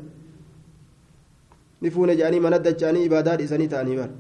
ni 1.83 1.91
fuune 1.91 2.17
je'anii 2.17 2.41
mana 2.41 2.59
dacha'anii 2.59 3.05
ibaadaa 3.09 3.37
dhiisanii 3.41 3.69
ta'anii 3.75 3.97
bara 3.97 4.13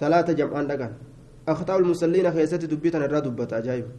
salaata 0.00 0.34
jam'aan 0.40 0.68
dhagan 0.70 0.92
akhtaa'ul 1.46 1.86
musalliina 1.92 2.30
keessatti 2.36 2.70
dubbii 2.72 2.90
tana 2.90 3.04
irraa 3.10 3.24
dubbata 3.26 3.56
ajaa'iba 3.56 3.90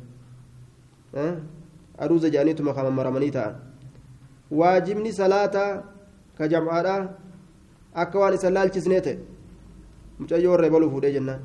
aruuza 1.97 2.29
je'aniituma 2.29 2.73
kama 2.73 2.91
maramanii 2.91 3.31
ta'an 3.37 3.55
waajibni 4.51 5.13
salaataa 5.13 5.71
ka 6.37 6.47
jam'aadhaa 6.47 7.01
akka 8.03 8.19
waan 8.19 8.33
isa 8.39 8.49
laalchisnee 8.49 9.01
ta'e 9.01 9.17
mucayyoo 10.19 10.51
warra 10.55 10.69
baluu 10.69 10.89
fuudhee 10.95 11.13
jennaan 11.17 11.41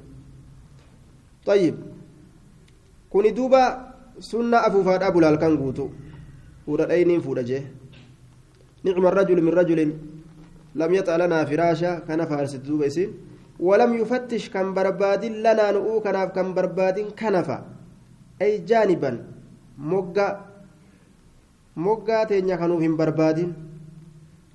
طيب 1.46 1.76
kuni 3.10 3.32
duuba 3.32 3.62
sunna 4.20 4.68
afuufaadhaa 4.68 5.12
bulaalkan 5.16 5.56
guutu 5.58 5.88
fuudha 6.66 6.86
dhayniin 6.90 7.22
fuudha 7.24 7.44
jee 7.50 7.64
نعم 8.86 9.06
الرجل 9.12 9.38
من 9.42 9.54
رجل 9.62 9.80
لم 10.82 10.92
يطع 10.98 11.16
لنا 11.22 11.40
فراشا 11.50 11.92
كان 12.08 12.22
فارس 12.30 12.54
دوبا 12.66 12.86
يسين 12.86 13.10
ولم 13.68 13.92
يفتش 14.02 14.44
كم 14.54 14.68
برباد 14.78 15.24
لنا 15.46 15.66
نؤو 15.76 16.06
كناف 16.06 16.30
كم 16.38 16.48
برباد 16.54 16.98
كنفا 17.20 17.58
أي 18.42 18.52
جانبا 18.70 19.12
مقا 19.92 20.28
مقا 21.86 22.20
تينيا 22.30 22.56
كانوا 22.62 22.80
هم 22.84 22.94
بربادين 23.00 23.50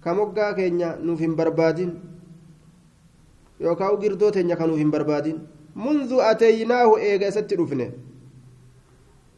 كمقا 0.05 0.47
كينيا 0.59 0.89
نوف 1.07 1.21
هم 1.23 1.33
بربادين 1.39 1.91
يوكاو 3.65 3.95
قردو 4.03 4.29
تينيا 4.35 4.55
كانوا 4.61 4.77
هم 4.83 4.91
بربادين 4.95 5.39
منذ 5.76 6.12
أتيناه 6.20 6.98
إيغا 6.98 7.30
ست 7.30 7.54
رفنه 7.54 7.92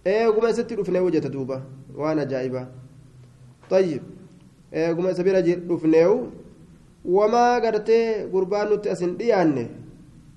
إيغما 0.07 0.51
ست 0.51 0.73
رفنه 0.73 1.01
وجهة 1.01 1.27
دوبا 1.27 1.63
وأنا 1.95 2.23
جائبة 2.23 2.67
طيب 3.69 4.01
isa 4.71 5.23
bira 5.23 5.41
dhufneewu 5.41 6.31
wamaa 7.05 7.59
gartee 7.61 8.27
gurbaan 8.31 8.69
nutti 8.69 8.89
asin 8.89 9.17
dhiyaanne 9.17 9.69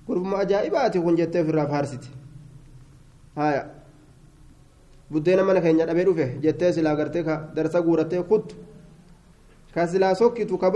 gurbuma 0.07 0.37
ajaa'ibaati 0.39 0.99
kun 1.01 1.15
jettee 1.17 1.41
ofirraa 1.41 1.67
faarsiti 1.67 2.09
haya 3.35 3.65
buddeena 5.11 5.43
mana 5.43 5.61
keenya 5.61 5.85
dhabee 5.85 6.05
dhufe 6.05 6.27
jettee 6.41 6.71
silaa 6.73 6.95
gartee 6.95 7.23
ka 7.23 7.51
darsa 7.55 7.81
guurattee 7.81 8.23
kuttu 8.23 8.55
ka 9.73 9.87
silaa 9.87 10.15
sokkitu 10.15 10.57
ka 10.57 10.71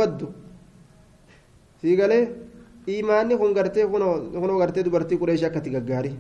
imaanni 2.88 3.38
kun 3.38 3.54
gartee 3.54 3.86
kunoo 3.88 4.58
gartee 4.60 4.84
dubartii 4.84 5.18
qureeshii 5.18 5.46
akkati 5.50 5.70
gaggaarii 5.76 6.16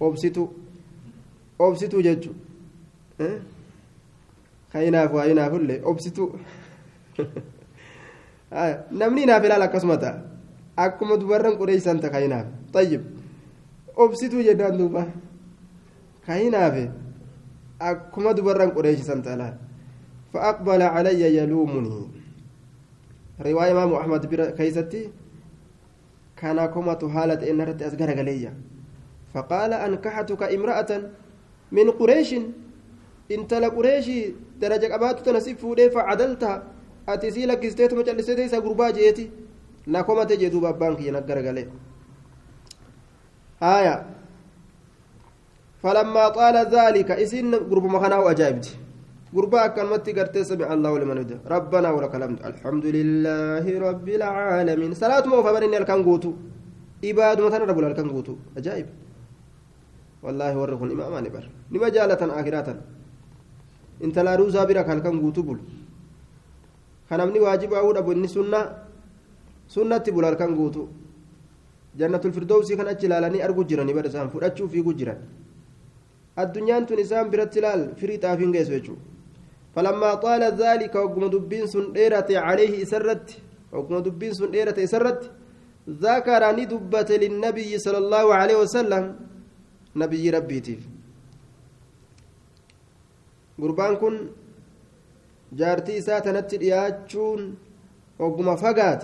obsituu 0.00 0.48
obsituu 1.58 2.02
jechuun 2.02 2.36
kayinaaf 4.72 5.12
waa 5.14 5.24
inaafullee 5.32 5.80
obsituu 5.84 6.28
namni 8.90 9.22
inaaf 9.22 9.44
ilaala 9.44 9.64
akkasuma 9.70 9.96
ta'a 9.96 10.18
akkuma 10.76 11.16
dubarran 11.16 11.56
qureessan 11.60 12.00
ta'a 12.00 12.10
kayinaaf 12.16 12.46
tayyib 12.72 13.02
obsituu 13.96 14.42
jennaan 14.42 14.78
duuba 14.78 15.06
kayinaafe 16.26 16.90
akkuma 17.78 18.34
dubarran 18.34 18.74
qureessan 18.74 19.22
ta'a 19.22 19.36
laal 19.42 19.56
فأقبل 20.34 20.82
علي 20.82 21.22
يلومني 21.38 22.00
رواية 23.40 23.70
إمام 23.72 23.92
أحمد 23.94 24.22
كيستي 24.58 25.02
كان 26.44 26.60
كما 26.66 26.92
حالة 27.14 27.40
إن 27.50 27.60
رت 27.68 27.82
أسجر 27.82 28.10
علي 28.20 28.52
فقال 29.34 29.72
أنكحتك 29.72 30.42
امرأة 30.42 30.90
من 31.72 31.90
قريش. 31.90 32.30
إنت 33.32 33.54
لقريش 33.54 34.06
درجة 34.60 34.94
أبات 34.94 35.18
تنسيب 35.26 35.56
فودي 35.58 35.90
فعدلتها. 35.90 36.56
أتسي 37.08 37.46
لك 37.46 37.64
استيت 37.64 37.94
مجلسة 37.94 38.44
إسا 38.44 38.58
قربا 38.58 38.90
جيتي. 38.90 39.30
نكما 39.88 40.24
تجدوا 40.24 40.60
بابانك 40.60 41.00
ينقر 41.00 41.38
عليه 41.48 41.68
آية. 43.62 43.96
فلما 45.82 46.28
طال 46.28 46.56
ذلك 46.76 47.10
إسن 47.10 47.54
قرب 47.54 47.84
مخنا 47.84 48.16
وأجابتي 49.34 49.50
قربا 49.50 49.66
كلمتي 49.76 50.12
قرتي 50.12 50.44
سمع 50.44 50.72
الله 50.74 50.92
لمن 50.98 51.18
يده 51.22 51.38
ربنا 51.54 51.88
ولك 51.90 52.14
الحمد. 52.14 52.38
الحمد 52.50 52.86
لله 52.96 53.64
رب 53.86 54.08
العالمين. 54.08 54.94
صلاة 54.94 55.24
موفى 55.26 55.50
برني 55.54 55.76
الكان 55.78 56.00
قوتو. 56.06 56.32
إباد 57.04 57.38
مثلا 57.46 57.64
رب 57.70 57.78
الكان 57.78 58.08
قوتو. 58.14 58.34
أجائب 58.58 58.86
والله 60.22 60.52
ورقون 60.60 60.90
إماما 60.94 61.20
نبر 61.26 61.44
نما 61.72 61.88
جالة 61.94 62.22
آخرة 62.40 62.68
إنت 64.04 64.16
لا 64.26 64.32
روزا 64.40 64.62
برك 64.68 64.88
الكان 64.90 65.16
قوتو 65.22 65.42
بل 65.48 65.58
كان 67.10 67.20
أمني 67.20 67.40
واجب 67.44 67.72
أود 67.74 67.96
أبو 67.96 68.12
إني 68.12 68.28
سنة. 68.34 68.60
سنة 69.74 70.06
بل 70.16 70.24
الكان 70.24 70.52
جنة 71.98 72.22
الفردوس 72.28 72.72
كان 72.78 72.88
أجلالني 72.92 73.38
أرجو 73.44 73.62
جيراني 73.70 73.92
برسان 73.96 74.28
فرأتشو 74.32 74.66
في 74.72 74.82
جيران 75.00 75.20
biratti 77.32 77.60
laal 77.64 77.82
firii 78.00 78.18
xaafiin 78.18 78.52
geessu 78.54 78.72
jechuudha 78.76 79.13
فلما 79.74 80.14
طال 80.14 80.42
ذلك 80.62 80.94
وقم 80.94 81.24
دبين 81.34 81.66
سن 81.66 81.86
عليه 82.46 82.82
إسرت 82.82 83.26
وقم 83.72 83.94
دبين 84.06 84.32
سن 84.38 84.54
إسرت 84.86 85.20
ذكر 86.04 86.42
ندبت 86.58 87.10
للنبي 87.22 87.70
صلى 87.84 87.98
الله 88.04 88.26
عليه 88.34 88.56
وسلم 88.62 89.04
نبي 90.02 90.30
ربي 90.30 90.58
تيف. 90.66 90.82
قربان 93.60 93.94
كن 94.02 94.14
جارتي 95.58 96.00
ساتنت 96.06 96.54
دياتشون 96.54 97.40
وقم 98.18 98.56
فقات. 98.56 99.02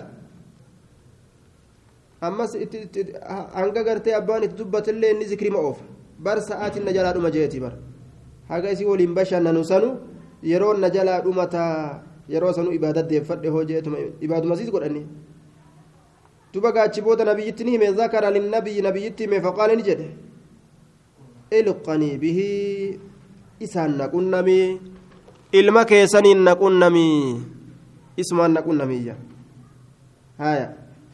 abbaan 2.23 2.49
itti 4.45 4.57
dubbatillee 4.59 5.11
inni 5.15 5.27
zikrii 5.27 5.51
ma'oof 5.51 5.79
bar 6.19 6.41
sa'aatiin 6.41 6.85
na 6.85 6.93
jalaa 6.93 7.13
dhuma 7.15 7.31
jeeti 7.31 7.61
bar 7.61 7.73
haga 8.49 8.71
isii 8.75 8.85
waliin 8.85 9.15
bashannanu 9.15 9.65
sanu 9.65 9.99
yeroo 10.43 10.75
na 10.75 10.91
jalaa 10.91 11.21
dhumataa 11.21 12.03
yeroo 12.29 12.53
sanuu 12.53 12.73
ibaada 12.73 13.03
deeffadhe 13.03 13.49
hoo 13.49 13.65
jeetuma 13.65 13.99
ibaaduma 14.21 14.57
siis 14.57 14.71
godhanni 14.71 15.07
duba 16.53 16.73
gaachi 16.73 17.01
booda 17.03 17.25
nabiyyitti 17.25 17.65
ni 17.65 17.71
hime 17.71 17.93
zakara 17.93 18.31
linnabiyyi 18.31 18.83
nabiyyitti 18.83 19.23
hime 19.25 19.41
faqaale 19.41 19.77
ni 19.77 19.83
jedhe 19.83 20.09
ilqanii 21.59 22.19
bihi 22.23 22.49
isaan 23.61 23.97
naqunnamii 24.01 24.81
ilma 25.53 25.85
keessaniin 25.85 26.43
naqunnamii 26.49 27.41
isumaan 28.17 28.53
naqunnamiyya 28.57 29.15
haya 30.39 30.67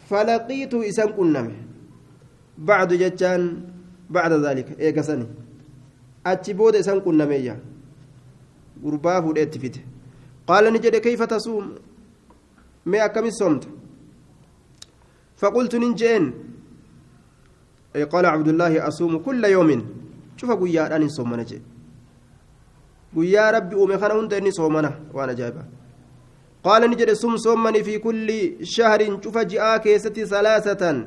falaqiitu 0.09 0.83
isan 0.91 1.11
qunname 1.17 1.55
bacdu 2.69 2.95
jechaan 3.03 3.43
bacda 4.11 4.39
daalika 4.45 4.73
eegasani 4.79 5.27
achi 6.25 6.55
booda 6.55 6.79
isan 6.85 7.01
qunnameyya 7.07 7.55
gurbaa 8.83 9.23
fuudhee 9.23 9.47
itti 9.49 9.59
fite 9.59 9.81
qaala 10.49 10.71
ni 10.71 10.79
jedhe 10.85 11.01
kayfa 11.01 11.27
tasuum 11.27 11.67
mee 12.87 13.01
akkamis 13.09 13.39
soomta 13.39 13.69
ننجين. 15.75 16.33
أي 17.97 18.05
قال 18.05 18.27
عبد 18.27 18.49
الله 18.49 18.89
أصوم 18.89 19.19
كل 19.19 19.45
يوم. 19.45 19.85
شوف 20.37 20.51
قيا 20.51 20.97
أني 20.97 21.09
صومنا 21.09 21.43
جي. 21.43 21.61
قيا 23.17 23.51
ربي 23.51 23.77
أمي 23.77 23.99
خنا 23.99 24.15
هنت 24.15 24.33
إني 24.33 24.51
صومنا 24.51 25.01
وأنا 25.13 25.33
جايبة. 25.33 25.65
قال 26.65 26.91
نجد 26.91 27.13
صوم 27.13 27.37
صومني 27.37 27.85
في 27.85 27.99
كل 27.99 28.29
شهر. 28.65 29.21
شوف 29.25 29.39
جاء 29.39 29.77
كيستي 29.79 30.27
ثلاثة 30.27 31.07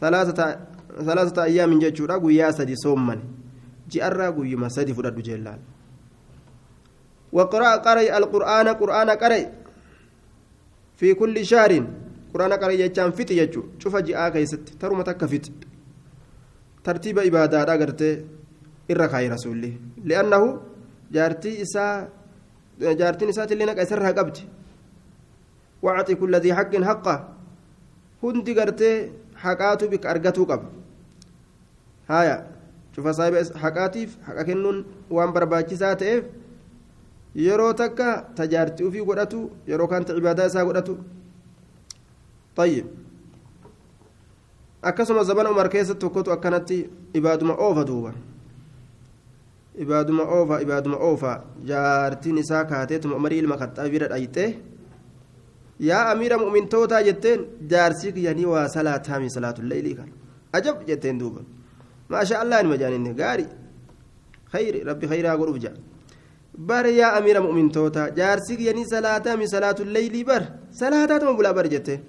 ثلاثة 0.00 0.58
ثلاثة 1.06 1.42
أيام 1.42 1.78
جتشورا 1.78 2.16
قيا 2.18 2.50
سدي 2.50 2.76
صومني. 2.76 3.22
جأرا 3.90 4.30
قيا 4.30 4.56
ما 4.56 4.68
سدي 4.68 4.94
فرد 4.94 5.18
جلال 5.22 5.58
وقرأ 7.32 7.76
قرأ 7.86 8.18
القرآن 8.18 8.68
قرآن 8.68 9.10
قرأ 9.10 9.40
في 10.98 11.14
كل 11.14 11.36
شهر. 11.46 11.72
قرآن 12.34 12.52
قرأ 12.52 12.72
يجان 12.72 13.10
فت 13.10 13.30
يجو. 13.30 13.62
شوف 13.78 13.96
جاء 13.96 14.28
كيست. 14.28 14.64
ترى 14.80 15.02
تك 15.02 15.24
فت 15.24 15.46
ترتيب 16.84 17.18
عبادة 17.18 17.62
أغرتي 17.62 18.24
إرخاي 18.90 19.28
رسولي. 19.28 19.72
لأنه 20.04 20.60
جارتي 21.12 21.62
إسا 21.62 22.08
جارتين 22.80 23.28
إسات 23.28 23.52
اللي 23.52 23.64
نك 23.64 23.78
أسرها 23.78 24.10
قبت 24.10 24.38
وأعطي 25.82 26.14
كل 26.14 26.36
ذي 26.36 26.54
حق 26.54 26.76
حقه. 26.76 27.16
هندي 28.22 28.52
قرتي 28.58 29.12
حقاتو 29.36 29.88
بك 29.88 30.06
أرقتو 30.06 30.44
قب 30.44 30.62
هايا. 32.10 32.46
شوف 32.96 33.08
صاحب 33.08 33.34
حقاتيف 33.56 34.18
حقا 34.26 34.42
كنون 34.42 34.84
وان 35.10 35.30
برباچisaa 35.32 35.94
ta'eef 35.94 36.24
yeroo 37.34 37.72
takka 37.72 38.08
tajaartii 38.34 38.86
ofii 38.88 39.04
godhatu 39.10 39.40
yeroo 39.70 39.86
kaanta 39.92 40.14
cibaadaa 40.14 40.46
isaa 40.46 40.64
godhatu 40.64 40.94
طيب 42.56 42.86
akkasuma 44.82 45.24
zabana 45.24 45.50
umar 45.50 45.68
keessa 45.70 45.94
tokkotu 45.94 46.32
akkanatti 46.32 46.90
ibaaduma 47.14 47.54
oofa 47.54 47.84
duuba 47.84 48.12
ibaaduma 49.78 50.22
oofa 50.24 50.60
ibaaduma 50.64 50.96
oofa 50.96 51.32
jaartiin 51.70 52.38
isaa 52.38 52.64
kaateetuma 52.64 53.16
umarii 53.16 53.38
ilma 53.38 53.56
kaxxaa 53.56 53.88
bira 53.92 54.08
dhayxee 54.12 54.48
yaa 55.88 56.04
amiira 56.12 56.38
mu'mintootaa 56.42 57.02
jetteen 57.08 57.40
jaarsii 57.72 58.12
kiyyanii 58.16 58.44
waa 58.54 58.68
salaataami 58.68 59.30
salaatulleeylii 59.36 59.94
kan 59.94 60.08
ajab 60.52 60.76
jetteen 60.88 61.18
duuba 61.20 61.40
maasha 62.08 62.40
allah 62.42 62.62
nima 62.62 62.76
jaaninne 62.82 63.14
gaari 63.20 63.46
khayri 64.52 64.80
rabbi 64.90 65.06
khayraa 65.12 65.36
godhuuf 65.40 65.58
jaa 65.64 65.76
bar 66.58 66.86
yaa 66.86 67.12
amiira 67.18 67.40
mu'mintootaa 67.40 68.10
jaarsii 68.18 68.56
kiyyanii 68.56 68.84
salaataami 68.94 69.48
salaatulleeylii 69.48 70.24
bar 70.24 70.42
salaataatuma 70.80 71.32
bulaa 71.38 71.54
bar 71.54 71.68
jettee 71.68 72.00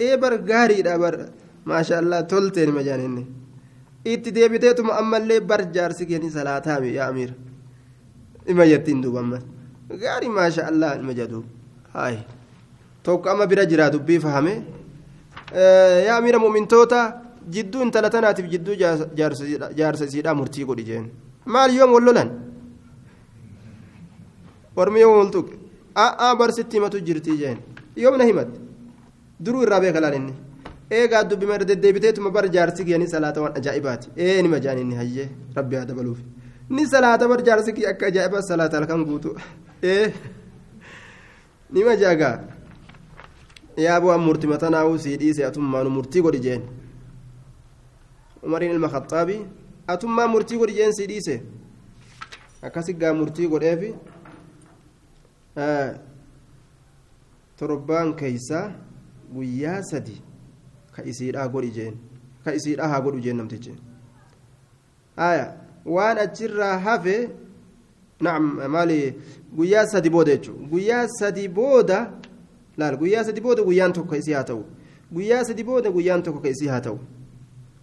ee 0.00 0.16
bar 0.16 0.38
gaariidha 0.50 0.98
bar 0.98 1.14
maasha 1.64 1.98
allah 1.98 2.20
tolteen 2.26 2.66
nima 2.70 2.82
jaaninne 2.88 3.22
itti 4.12 4.30
deebiteetuma 4.36 4.92
ammallee 5.00 5.40
bar 5.40 5.60
jaarsi 5.76 6.06
keeni 6.06 6.30
salaataami 6.30 6.94
yaa 6.98 7.08
amiira 7.08 7.34
ima 8.46 8.64
jettiin 8.72 9.02
duuba 9.02 9.20
amma 9.20 9.38
gaarii 10.04 10.28
maasha 10.38 10.66
allah 10.70 10.90
ima 11.02 11.12
jedhu 11.20 11.44
haay 11.94 12.16
tokko 13.02 13.28
amma 13.30 13.46
bira 13.46 13.64
jira 13.70 13.90
dubbii 13.94 14.20
fahame 14.20 14.54
yaa 16.06 16.16
amiira 16.20 16.38
mu'mintoota 16.38 17.00
jidduu 17.54 17.82
intala 17.86 18.10
tanaatiif 18.10 18.46
jidduu 18.52 18.74
jaarsa 19.78 20.04
isiidhaa 20.04 20.34
murtii 20.40 20.64
godhi 20.68 20.84
jeen 20.90 21.06
maal 21.54 21.70
yoom 21.78 21.92
wal 21.96 22.04
lolan 22.08 22.30
ormi 24.76 25.00
yoom 25.00 25.16
wal 25.18 25.30
tuqe 25.36 25.54
a'aa 26.04 26.34
barsitti 26.40 26.76
himatu 26.76 27.00
jirtii 27.06 27.36
jeen 27.42 27.58
yoom 27.96 28.16
na 28.18 28.24
himatte 28.30 28.58
duruu 29.44 29.62
irraa 29.66 29.80
beeka 29.84 30.00
laal 30.04 30.14
inni 30.20 30.32
eegaa 30.98 31.24
dubbi 31.30 31.46
mara 31.50 31.64
deddeebiteetuma 31.70 32.30
bar 32.36 32.44
jaarsi 32.54 32.84
kiyanii 32.86 33.08
salaata 33.14 33.40
waan 33.42 33.54
ajaa'ibaati 33.58 34.08
ee 34.16 34.42
nima 34.42 34.58
jaan 34.64 34.78
inni 34.84 34.94
hayyee 35.00 35.28
rabbi 35.56 35.76
haa 35.76 35.84
dabaluuf 35.90 36.18
ni 36.70 36.86
salaata 36.94 37.28
bar 37.28 37.40
jaarsi 37.48 37.72
kiyya 37.76 37.90
akka 37.94 38.06
ajaa'iba 38.10 38.42
salaata 38.50 38.76
halkan 38.78 39.04
guutu 39.08 39.30
ee 39.92 40.06
nima 41.74 41.96
jaagaa 42.02 42.36
yaa 43.86 44.00
bu'aan 44.02 44.20
murtii 44.26 44.50
matanaa'uu 44.54 44.98
sii 45.04 45.16
dhiise 45.22 45.44
atummaanu 45.50 45.90
murtii 45.96 46.22
godhi 46.26 46.40
jeen 46.46 46.62
umariin 48.46 48.72
ilma 48.76 48.88
khaxaabii 48.94 49.40
atummaa 49.94 50.26
murtii 50.34 50.58
godhi 50.60 50.74
jeen 50.78 50.92
sii 50.98 51.06
dhiise 51.12 51.34
akkasi 52.66 52.92
gaa 53.00 53.12
murtii 53.20 53.48
godheefi 53.52 53.90
torbaan 57.58 58.14
keeysaa 58.16 58.72
guyyaa 59.34 59.82
sadi 59.90 60.16
ka 60.96 61.02
isiidhaa 61.04 61.48
godhi 61.48 61.70
jeen 61.70 61.94
ka 62.44 62.54
isiidhaa 62.54 62.88
haa 62.88 63.00
godhu 63.00 63.20
jeen 63.20 63.36
namtichi 63.36 63.74
aya 65.16 65.46
waan 65.86 66.18
achirraa 66.18 66.78
hafe 66.78 67.16
naam 68.20 68.44
maali 68.76 68.98
guyyaa 69.56 69.86
sadi 69.86 70.10
booda 70.10 70.36
jechuudha 70.36 70.68
guyyaa 70.72 71.06
sadi 71.18 71.48
booda 71.48 71.98
laal 72.76 72.96
guyyaa 72.96 73.24
sadi 73.24 73.40
booda 73.40 73.62
guyyaan 73.62 73.92
tokko 73.92 74.10
ka 74.10 74.16
isii 74.16 74.32
haa 74.38 74.44
ta'u 74.50 74.64
guyyaa 75.14 75.44
sadi 75.44 75.64
booda 75.64 75.90
guyyaan 75.90 76.22
tokko 76.22 76.40
ka 76.40 76.48
isii 76.48 76.68
haa 76.74 76.80
ta'u 76.80 76.98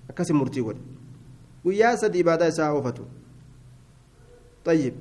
akkasi 0.09 0.33
murtii 0.33 0.63
godhe 0.63 0.81
guyyaa 1.63 1.97
sadi 1.97 2.19
ibaadaa 2.19 2.47
isaa 2.47 2.71
oofatu 2.73 3.05
طيب 4.65 4.93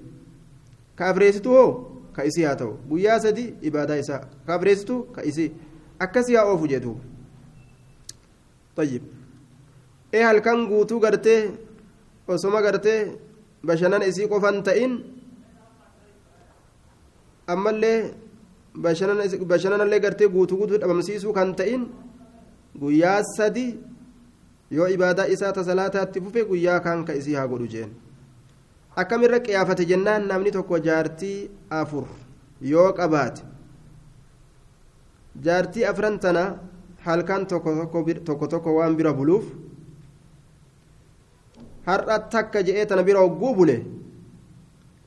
ka 2.13 2.25
isii 2.25 2.45
haa 2.45 2.57
ta'u. 2.57 2.73
Guyyaa 2.91 3.19
sadi 3.21 3.55
ibaadaa 3.63 3.97
isaa. 4.03 4.21
Ka 4.47 4.59
bireessitu 4.59 5.03
ka 5.15 5.23
isii 5.23 5.51
akkasii 5.99 6.37
haa 6.37 6.45
oofu 6.53 6.67
jedhu 6.73 6.97
tayyib. 8.77 9.03
Ee 10.13 10.23
halkan 10.23 10.67
guutuu 10.69 11.01
gartee 11.01 11.51
osoma 12.29 12.63
gartee 12.63 13.01
bashannan 13.67 14.03
isii 14.03 14.29
qofan 14.29 14.63
ta'in 14.63 14.93
ammallee 17.47 17.99
bashannanallee 18.83 20.01
gartee 20.01 20.29
guutuu 20.29 20.57
guutuu 20.59 20.81
dhabamsiisuu 20.81 21.33
kan 21.33 21.55
ta'in 21.55 21.83
guyyaa 22.81 23.23
sadi 23.37 23.67
yoo 24.71 24.87
ibaadaa 24.97 25.27
isaa 25.35 25.53
ta 25.53 25.65
salaataatti 25.65 26.21
fufe 26.21 26.45
guyyaa 26.51 26.81
kaan 26.81 27.05
ka 27.05 27.13
isii 27.21 27.35
haa 27.35 27.49
godhu 27.49 27.67
jeen. 27.67 27.91
Akkamirra 28.97 29.39
qiyaafate 29.47 29.85
jennaan 29.91 30.27
namni 30.29 30.51
tokko 30.57 30.79
jaartii 30.87 31.51
afur 31.81 32.05
yoo 32.73 32.93
qabaate 32.99 33.43
jaartii 35.45 35.85
afran 35.91 36.19
tana 36.25 36.45
halkan 37.07 37.47
tokko 37.47 38.47
tokko 38.47 38.75
waan 38.79 38.97
bira 38.97 39.13
buluuf 39.13 39.45
har'a 41.87 42.19
takka 42.35 42.63
jedhee 42.69 42.87
tana 42.87 43.03
bira 43.03 43.21
hogguu 43.25 43.55
bule 43.59 43.77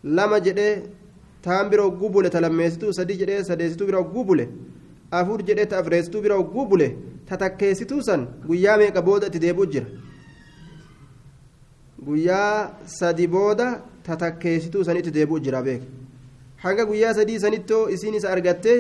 lama 0.04 0.40
jedhee 0.46 0.84
taan 1.44 1.70
bira 1.70 1.84
hogguu 1.88 2.10
bule 2.10 2.30
ta 2.30 2.42
lammeessituu 2.46 2.94
sadii 3.00 3.18
jedhee 3.22 3.44
sadeessituu 3.50 3.86
bira 3.90 3.98
hogguu 4.04 4.24
bule 4.30 4.46
afur 5.12 5.40
jedhee 5.48 5.66
ta 5.66 5.78
afreessituu 5.84 6.22
bira 6.22 6.36
hogguu 6.42 6.66
bule 6.72 6.88
ta 7.28 7.38
takkeessituu 7.44 8.02
san 8.08 8.28
guyyaa 8.48 8.78
meeqa 8.82 9.02
booda 9.08 9.28
itti 9.30 9.40
deebi'u 9.46 9.66
jira 9.74 9.86
guyyaa 12.08 12.72
sadi 13.00 13.28
booda 13.36 13.68
ta 14.06 14.16
takkeessituu 14.24 14.84
sanitti 14.88 15.12
deebi'u 15.18 15.40
jira 15.46 15.62
beek 15.68 15.82
hanga 16.64 16.86
guyyaa 16.90 17.14
sadii 17.20 17.40
sanittoo 17.46 17.84
isiin 17.96 18.16
isa 18.20 18.30
argattee 18.36 18.80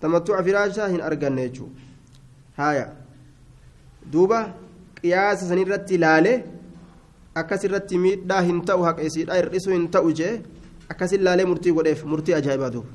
tamattu'a 0.00 0.42
firaashaa 0.46 0.88
hin 0.94 1.00
arganne 1.08 1.42
jechuudha 1.48 1.80
haaya. 2.58 2.86
Duuba 4.12 4.38
qiyaasa 5.00 5.46
sanirratti 5.50 5.94
ilaalee 5.98 6.38
akkasirratti 7.40 7.98
miidhaa 8.04 8.40
hin 8.48 8.58
ta'u 8.70 8.82
haqa 8.88 9.02
isiidhaa 9.08 9.36
hir'isuu 9.40 9.72
hin 9.76 9.86
ta'u 9.96 10.10
jee 10.20 10.32
akkasin 10.94 11.24
laalee 11.26 11.46
murtii 11.50 11.72
godheef 11.76 12.02
murtii 12.14 12.34
ajaa'ibaa 12.40 12.70
duuba. 12.74 12.88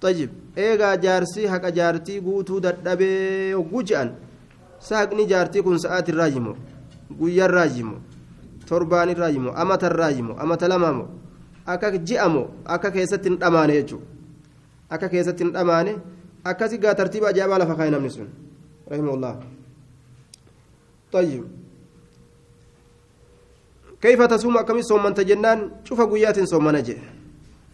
Tajib 0.00 0.30
eegaa 0.66 0.94
jaarsii 1.06 1.46
haqa 1.54 1.70
jaartii 1.78 2.20
guutuu 2.28 2.60
dadhabee 2.66 3.52
hogguu 3.52 3.82
je'an 3.90 4.10
saaqni 4.88 5.26
jaartii 5.32 5.62
kun 5.66 5.78
sa'aatirraa 5.84 6.28
yimoo 6.36 6.56
guyyaarraa 7.10 7.68
jimu 7.68 7.96
torbaanirraa 8.68 9.32
jimu 9.32 9.50
amatarraa 9.56 10.12
jimu 10.12 10.36
amata 10.38 10.68
lamaamo 10.68 11.08
akka 11.66 11.90
ji'amo 11.98 12.42
akka 12.64 12.90
keessatti 12.90 13.28
hin 13.28 13.38
dhamaane 13.38 13.72
jechuudha. 13.72 14.06
Akka 14.90 15.08
keessatti 15.08 15.44
hin 15.44 15.52
dhamaane 15.52 15.96
akkasii 16.44 16.78
gaa 16.78 16.94
tartiiba 16.94 17.28
ajaa'ibaa 17.28 17.58
lafa 17.58 17.74
kaa'e 17.74 17.90
namni 17.90 18.10
sun 18.10 18.28
rahimahullah 18.90 19.36
tayyib. 21.12 21.44
Kayfa 24.00 24.28
tasuumu 24.28 24.58
akkamis 24.58 24.88
soommanta 24.88 25.24
jennaan? 25.24 25.70
Cufa 25.88 26.06
guyyaatiin 26.06 26.46
soommana 26.46 26.82
jedhe 26.82 27.02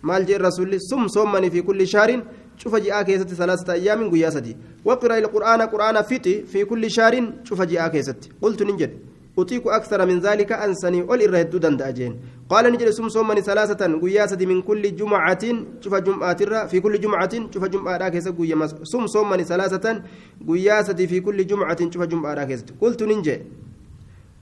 maal 0.03 0.25
jee 0.25 0.39
rasuulli 0.39 0.79
sum 0.81 1.09
soommanii 1.09 1.51
fi 1.51 1.63
kulli 1.63 1.87
shaariin 1.87 2.23
cufa 2.63 2.81
ji'aa 2.81 3.05
keessatti 3.05 3.35
salaasata 3.37 3.73
ayyaamin 3.73 4.09
guyyaa 4.11 4.31
sadii. 4.31 4.57
Waqira 4.85 5.19
ilqur'aana 5.19 5.67
qur'aana 5.73 6.03
fixi 6.05 6.45
fi 6.47 6.65
kulli 6.65 6.91
shaariin 6.91 7.33
cufa 7.49 7.67
ji'aa 7.67 7.91
keessatti. 7.91 8.31
Qultu 8.41 8.65
nin 8.65 8.79
jedhe. 8.79 8.97
أطيق 9.41 9.69
أكثر 9.69 10.07
من 10.07 10.19
ذلك 10.21 10.53
أنسني 10.53 11.01
أول 11.03 11.21
إرهد 11.23 11.57
دندأجين 11.65 12.13
قال 12.51 12.95
صم 12.95 13.09
صومني 13.09 13.41
ثلاثة 13.43 13.83
قيا 14.03 14.27
سدي 14.27 14.47
من 14.47 14.63
كل 14.63 14.83
جمعة 14.97 15.45
شوف 15.81 15.95
جمعة 15.95 16.67
في 16.67 16.81
كل 16.81 16.95
جمعة 17.01 17.35
شوف 17.55 17.65
جمعة 17.65 18.09
كيست 18.09 18.29
قيا 18.39 18.67
صم 18.93 19.07
صومني 19.07 19.45
ثلاثة 19.45 20.03
قيا 20.49 20.83
سدي 20.83 21.07
في 21.07 21.21
كل 21.21 21.39
جمعة 21.47 21.81
شوف 21.93 22.03
جمعة 22.03 22.45
كيست 22.45 22.69
قلت 22.81 23.03
ننجد 23.03 23.41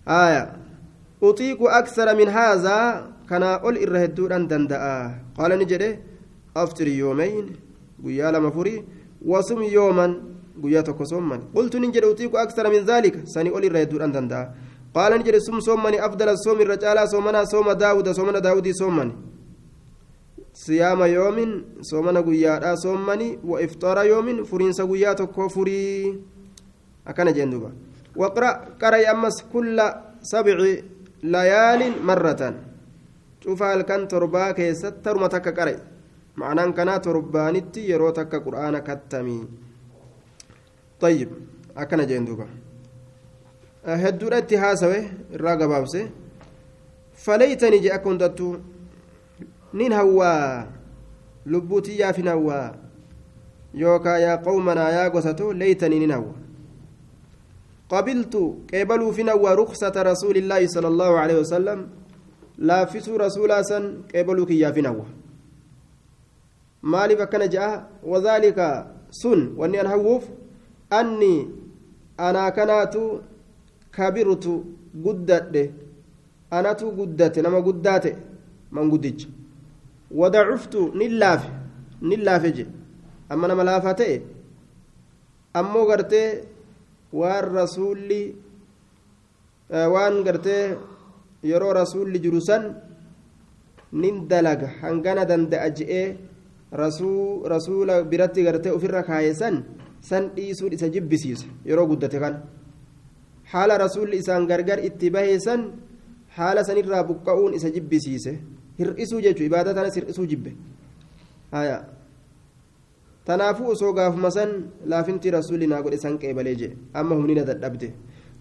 آية. 0.08 0.42
أطيق 1.22 1.58
أكثر 1.62 2.06
من 2.16 2.28
هذا 2.28 2.78
كان 3.30 3.42
أول 3.42 3.74
إرهدودان 3.84 4.48
دندأ 4.48 4.80
قال 5.38 5.50
نجري 5.58 5.98
أفطر 6.56 6.86
يومين 6.86 7.44
قيا 8.04 8.30
لما 8.30 8.50
وصم 9.26 9.60
يوما 9.62 10.06
قيا 10.62 10.80
تكسوما 10.80 11.36
قلت 11.54 11.76
نجري 11.76 12.06
أطيق 12.10 12.32
أكثر 12.36 12.64
من 12.74 12.80
ذلك 12.90 13.14
سني 13.34 13.50
أول 13.50 13.64
إرهدودان 13.64 14.12
دندأ 14.12 14.40
قال 14.94 15.12
نجري 15.18 15.40
سم 15.40 15.60
صومني 15.60 15.98
أفضل 16.06 16.28
الصوم 16.28 16.58
الرجال 16.60 16.98
صومنا 17.08 17.44
صوم 17.44 17.72
داود 17.72 18.08
صومنا 18.18 18.38
داود 18.38 18.68
صومني 18.70 19.14
صيام 20.54 21.00
يوم 21.02 21.38
صومنا 21.90 22.20
قيا 22.20 22.74
صومني 22.74 23.38
وإفطار 23.44 23.98
يوم 24.12 24.44
فرينس 24.44 24.80
قيا 24.80 25.12
تكو 25.12 25.48
فري 25.48 26.18
أكن 27.06 27.32
جندوبا 27.32 27.70
واقرأ 28.16 28.50
قرأ 28.82 29.10
أمس 29.10 29.36
كل 29.52 29.78
سبع 30.22 30.56
cufa 33.40 33.70
halkan 33.72 34.08
torbaa 34.08 34.52
keessatti 34.54 35.02
taruma 35.02 35.28
takka 35.30 35.52
qare 35.58 35.74
ma'anaan 36.40 36.74
kanaa 36.74 36.98
torbaanitti 37.06 37.86
yeroo 37.90 38.10
takka 38.12 38.40
qur'aana 38.46 38.80
kattamii 38.88 39.42
tayyib 41.02 41.30
akkana 41.82 42.06
jeen 42.10 42.26
duuba 42.26 42.46
hedduudha 43.96 44.38
itti 44.38 44.56
haasawe 44.56 45.10
irraa 45.34 45.56
gabaabse 45.56 46.08
faleytanii 47.24 47.80
jee 47.80 47.92
akka 47.92 48.08
hundattuu 48.08 48.56
nin 49.72 49.92
hawwaa 49.92 50.66
lubbuu 51.46 51.80
tiyyaaf 51.80 52.16
hin 52.16 52.28
hawwaa 52.28 52.74
yookaa 53.74 54.18
yaa 54.18 54.36
qawmanaa 54.36 54.90
yaa 54.90 55.10
gosato 55.10 55.52
leeytanii 55.52 55.98
nin 55.98 56.12
hawwa 56.12 56.34
قبلت 57.88 58.34
قبلوا 58.74 59.12
فينا 59.12 59.34
ورخصة 59.34 59.96
رسول 59.96 60.36
الله 60.36 60.66
صلى 60.66 60.88
الله 60.88 61.18
عليه 61.18 61.38
وسلم 61.40 61.88
لا 62.58 62.84
فسو 62.84 63.16
رسولا 63.16 63.62
سن 63.62 64.02
قبلوا 64.14 64.46
كيا 64.46 64.70
فينا 64.76 64.92
مالي 66.82 67.14
بكنا 67.14 67.46
جاء 67.46 67.88
وذلك 68.04 68.58
سن 69.10 69.56
واني 69.56 69.80
أنا 69.80 69.94
هوف 69.94 70.24
kabirutu 73.90 74.64
guddadhe 75.04 75.62
anatu 76.50 76.90
guddate 76.98 77.42
nama 77.42 77.60
guddaa 77.60 77.98
ta'e 78.00 78.16
man 78.70 78.88
guddicha 78.90 79.28
wadacuftu 80.10 80.92
nin 80.98 81.12
laafe 81.22 81.48
nin 82.02 82.20
laafe 82.24 82.52
je 82.56 82.64
amma 83.28 83.48
nama 83.48 83.64
laafaa 83.64 83.94
ta'e 84.00 84.16
ammoo 85.54 85.86
gartee 85.90 86.28
waan 87.12 87.44
rasuulli 87.58 88.20
eh, 89.70 89.88
waan 89.94 90.22
gartee 90.24 90.76
yeroo 91.50 91.72
rasuulli 91.80 92.18
jiru 92.24 92.40
san 92.40 92.64
nin 93.92 94.28
dalaga 94.28 94.68
hangana 94.80 95.24
danda'a 95.24 95.68
je'ee 95.76 96.06
rasuula 97.52 98.02
biratti 98.10 98.42
gartee 98.44 98.72
ofirra 98.76 99.02
kaaye 99.02 99.34
san 99.34 99.64
san 100.00 100.30
dhiisuun 100.36 100.72
isa 100.72 100.88
jibbisiisa 100.88 101.46
yeroo 101.64 101.86
guddate 101.86 102.18
kana. 102.20 102.57
Haala 103.52 103.78
rasuulli 103.84 104.16
isaan 104.22 104.46
gargar 104.50 104.78
itti 104.88 105.10
bahe 105.10 105.38
san 105.46 105.60
haala 106.36 106.64
sanirraa 106.68 107.02
buqqa'uun 107.10 107.54
isa 107.58 107.70
jibbisiise 107.76 108.32
hir'isuu 108.78 109.20
jechuun 109.26 109.48
ibaada 109.50 109.74
tanas 109.78 109.96
hir'isuu 109.98 110.26
jibbe 110.32 110.50
tanaafuu 113.28 113.70
osoo 113.74 113.92
gaafuma 113.98 114.30
san 114.30 114.50
laafinti 114.92 115.30
rasuulli 115.38 115.66
naa 115.72 115.82
godhe 115.84 115.98
san 116.04 116.14
qeebalee 116.22 116.56
jee 116.60 116.72
amma 117.00 117.14
humnina 117.18 117.44
dadhabde 117.50 117.88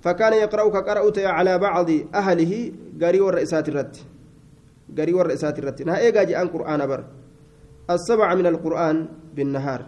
فكان 0.01 0.33
يقرأ 0.33 0.69
كقرأت 0.69 1.17
على 1.19 1.57
بعض 1.57 1.89
أهله 2.15 2.53
قري 3.01 3.19
والرئيسات 3.19 3.69
الرت 3.69 3.95
قري 4.97 5.13
والرئيسات 5.13 5.59
الرت 5.59 5.81
نها 5.81 5.97
إيجا 5.99 6.23
جاء 6.23 6.45
قرآن 6.47 6.81
بر 6.87 7.01
السبعة 7.89 8.33
من 8.35 8.45
القرآن 8.53 8.97
بالنهار 9.35 9.81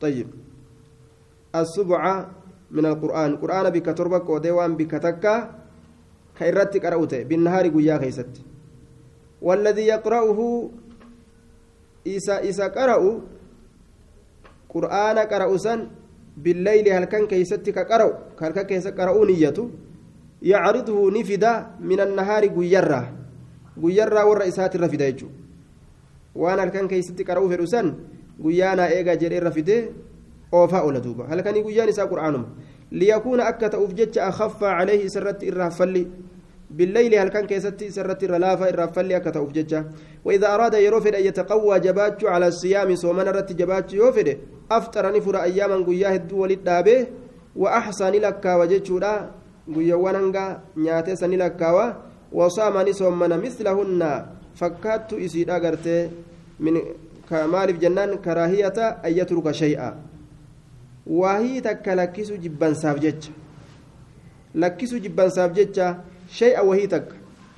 طيب 0.00 0.28
السبعة 1.54 2.14
من 2.70 2.86
القرآن. 2.86 3.36
قرآن 3.36 3.70
بك 3.70 3.86
تربك 3.98 4.28
وديوان 4.28 4.76
بك 4.76 4.90
تكا 4.90 5.34
كيرت 6.38 6.76
قرأت 6.84 7.14
بالنهار 7.28 7.68
قيا 7.68 7.96
كيست 7.96 8.32
والذي 9.42 9.84
يقرأه 9.86 10.38
إسا 12.06 12.48
إسا 12.48 12.66
قرأوا 12.68 13.14
qur'aana 14.74 15.30
qara'u 15.30 15.58
san 15.58 15.80
بالليل 16.34 16.88
هل 16.90 17.04
كان 17.06 17.30
كيستي 17.30 17.70
كقرأ 17.72 18.34
هل 18.42 18.52
كان 18.52 18.66
كيس 18.66 18.86
قرأوا 18.90 19.26
نيته؟ 19.26 19.70
يعرضه 20.42 20.98
نفدا 21.14 21.78
من 21.78 22.00
النهار 22.00 22.50
غيرا 22.50 23.02
غيرا 23.78 24.22
والرئيسات 24.22 24.74
الرفدا 24.74 25.06
يجو 25.14 25.30
waan 26.34 26.58
halkan 26.58 26.90
keessatti 26.90 27.22
qara'uu 27.22 27.46
fedhu 27.46 27.66
san 27.70 27.94
guyyaanaa 28.42 28.90
eegaa 28.90 29.14
jedhee 29.22 29.38
rafidee 29.46 29.82
oofaa 30.60 30.84
oola 30.86 31.00
duuba. 31.06 31.26
Halkanii 31.32 31.62
guyyaan 31.62 31.88
isaa 31.94 32.06
qur'aanuma. 32.12 32.46
Liyakuuna 32.90 33.48
akka 33.52 33.70
ta'uuf 33.76 33.94
jecha 34.00 34.28
akhaffaa 34.30 34.78
caleehi 34.78 35.10
isarratti 35.10 35.52
irraa 35.52 35.70
falli. 35.70 36.04
بالليل 36.70 37.14
هل 37.14 37.28
كان 37.28 37.46
كيستي 37.46 37.90
سرت 37.90 38.24
الرلافة 38.24 38.68
الرفلي 38.68 39.16
أكتا 39.16 39.42
أفجتشا 39.42 39.80
وإذا 40.24 40.54
أراد 40.54 40.74
يروفد 40.74 41.14
أن 41.14 41.24
يتقوى 41.24 41.80
جباتش 41.80 42.24
على 42.24 42.46
الصيام 42.48 42.96
صومنا 42.96 43.30
رت 43.30 43.52
جباتش 43.52 43.92
يوفد 43.94 44.38
أفطر 44.70 45.16
نفر 45.16 45.42
أياما 45.42 45.76
قياه 45.86 46.14
الدول 46.16 46.50
الدابه 46.50 47.06
وأحسن 47.56 48.12
لك 48.24 48.44
وجتشورا 48.44 49.30
قيوانا 49.74 50.60
نياتي 50.76 51.16
سن 51.16 51.30
لك 51.30 51.62
وصام 52.32 52.76
نصومنا 52.88 53.36
مثلهن 53.36 54.02
فكات 54.54 55.12
إسيد 55.12 55.50
أغرتي 55.50 56.10
من 56.60 56.74
كمالف 57.30 57.76
جنان 57.78 58.10
كراهية 58.24 58.78
أن 59.06 59.12
يترك 59.18 59.50
شيئا 59.50 59.90
وهي 61.06 61.60
تكلكس 61.60 62.28
جبان 62.44 62.74
سافجتش 62.74 63.24
لكس 64.54 64.92
جبان 65.04 65.30
سافجتش 65.30 65.78
شيئا 66.38 66.60
وهي 66.68 66.86
تك 66.86 67.08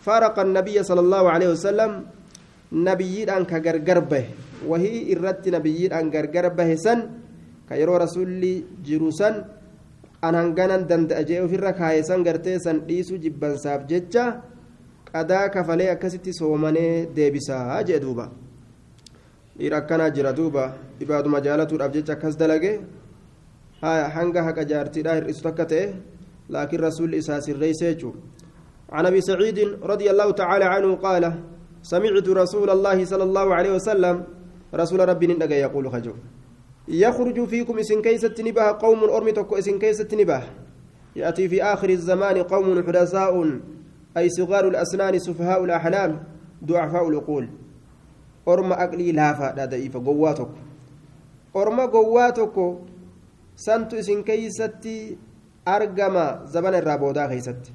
فارق 0.06 0.36
النبي 0.38 0.76
صلى 0.82 1.00
الله 1.06 1.24
عليه 1.34 1.48
وسلم 1.54 1.90
نبييدان 2.72 3.42
كغرغر 3.50 3.98
به 4.10 4.24
وهي 4.66 5.12
إرت 5.12 5.44
نبييدان 5.56 6.04
غرغر 6.14 6.46
به 6.58 6.70
سن 6.74 6.98
كيرو 7.68 7.94
رسولي 8.02 8.54
جروسن 8.86 9.34
anhanganan 10.22 10.88
danda'a 10.88 11.22
jee 11.28 11.40
ofirra 11.44 11.72
kaayesan 11.78 12.24
gartee 12.26 12.58
san 12.58 12.80
dhiisu 12.88 13.18
jibbansaaf 13.24 13.86
jecha 13.90 14.24
qadaa 15.12 15.48
kafalee 15.54 15.90
akkasitti 15.94 16.32
soomanee 16.38 17.06
deebisaa 17.16 17.82
jee 17.88 18.00
duuba 18.04 18.24
dhiira 19.58 19.76
akkanaa 19.82 20.10
jira 20.16 20.32
duuba 20.38 20.64
ibaaduma 21.04 21.40
jaalatuudhaaf 21.46 21.92
jecha 21.96 22.12
akkas 22.16 22.34
dalage 22.40 22.72
hanga 24.16 24.42
haqa 24.48 24.64
jaartiidha 24.72 25.14
hir'isu 25.18 25.42
takka 25.48 25.66
ta'e 25.72 25.84
laakiin 26.48 26.82
rasuulli 26.88 27.22
isaa 27.24 27.40
sirreeyse 27.40 27.86
jechuudha 27.92 28.36
عن 28.86 29.06
ابي 29.06 29.20
سعيد 29.20 29.58
رضي 29.82 30.10
الله 30.10 30.30
تعالى 30.30 30.64
عنه 30.64 30.94
قال 30.96 31.24
سمعت 31.82 32.28
رسول 32.28 32.70
الله 32.70 33.04
صلى 33.04 33.24
الله 33.24 33.54
عليه 33.54 33.72
وسلم 33.74 34.24
رسول 34.74 35.08
ربي 35.08 35.26
ندقى 35.26 35.58
يقول 35.66 35.90
خجو 35.90 36.14
يخرج 36.88 37.44
فيكم 37.44 37.78
اسن 37.78 38.02
كيسة 38.02 38.34
نباه 38.38 38.78
قوم 38.78 39.04
أرمتك 39.04 39.52
اسن 39.52 39.78
كيسة 39.78 40.08
نباه 40.12 40.42
يأتي 41.16 41.48
في 41.48 41.62
آخر 41.62 41.90
الزمان 41.90 42.42
قوم 42.42 42.82
حدثاء 42.86 43.60
أي 44.16 44.28
صغار 44.28 44.68
الأسنان 44.68 45.18
سفهاء 45.18 45.64
الأحلام 45.64 46.22
ضعفاء 46.64 47.08
العقول 47.08 47.48
أرم 48.48 48.72
أقلي 48.72 49.12
لافا 49.12 49.54
لا 49.56 49.64
ضعيف 49.64 49.96
قواتك 49.96 50.48
أرم 51.56 51.80
قواتك 51.80 52.56
سنت 53.56 53.94
اسن 53.94 54.22
كيسة 54.22 54.84
أرقم 55.68 56.16
زمن 56.46 56.74
الرابودا 56.74 57.26
كيستي 57.26 57.72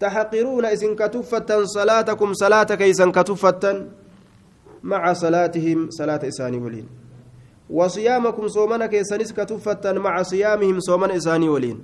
تحقرون 0.00 0.64
إذن 0.64 0.94
كتفة 0.96 1.50
صلاتكم 1.64 2.32
صلاة 2.34 2.70
كيسا 2.80 3.06
كتفة 3.10 3.64
مع 4.82 5.12
صلاتهم 5.12 5.90
صلاة 5.90 6.20
إساني 6.28 6.58
ولين 6.58 6.86
وصيامكم 7.70 8.48
صومنا 8.48 8.86
كيسانيس 8.86 9.32
كتفة 9.32 9.92
مع 9.92 10.22
صيامهم 10.22 10.80
صومنا 10.80 11.16
إساني 11.16 11.48
ولين 11.48 11.78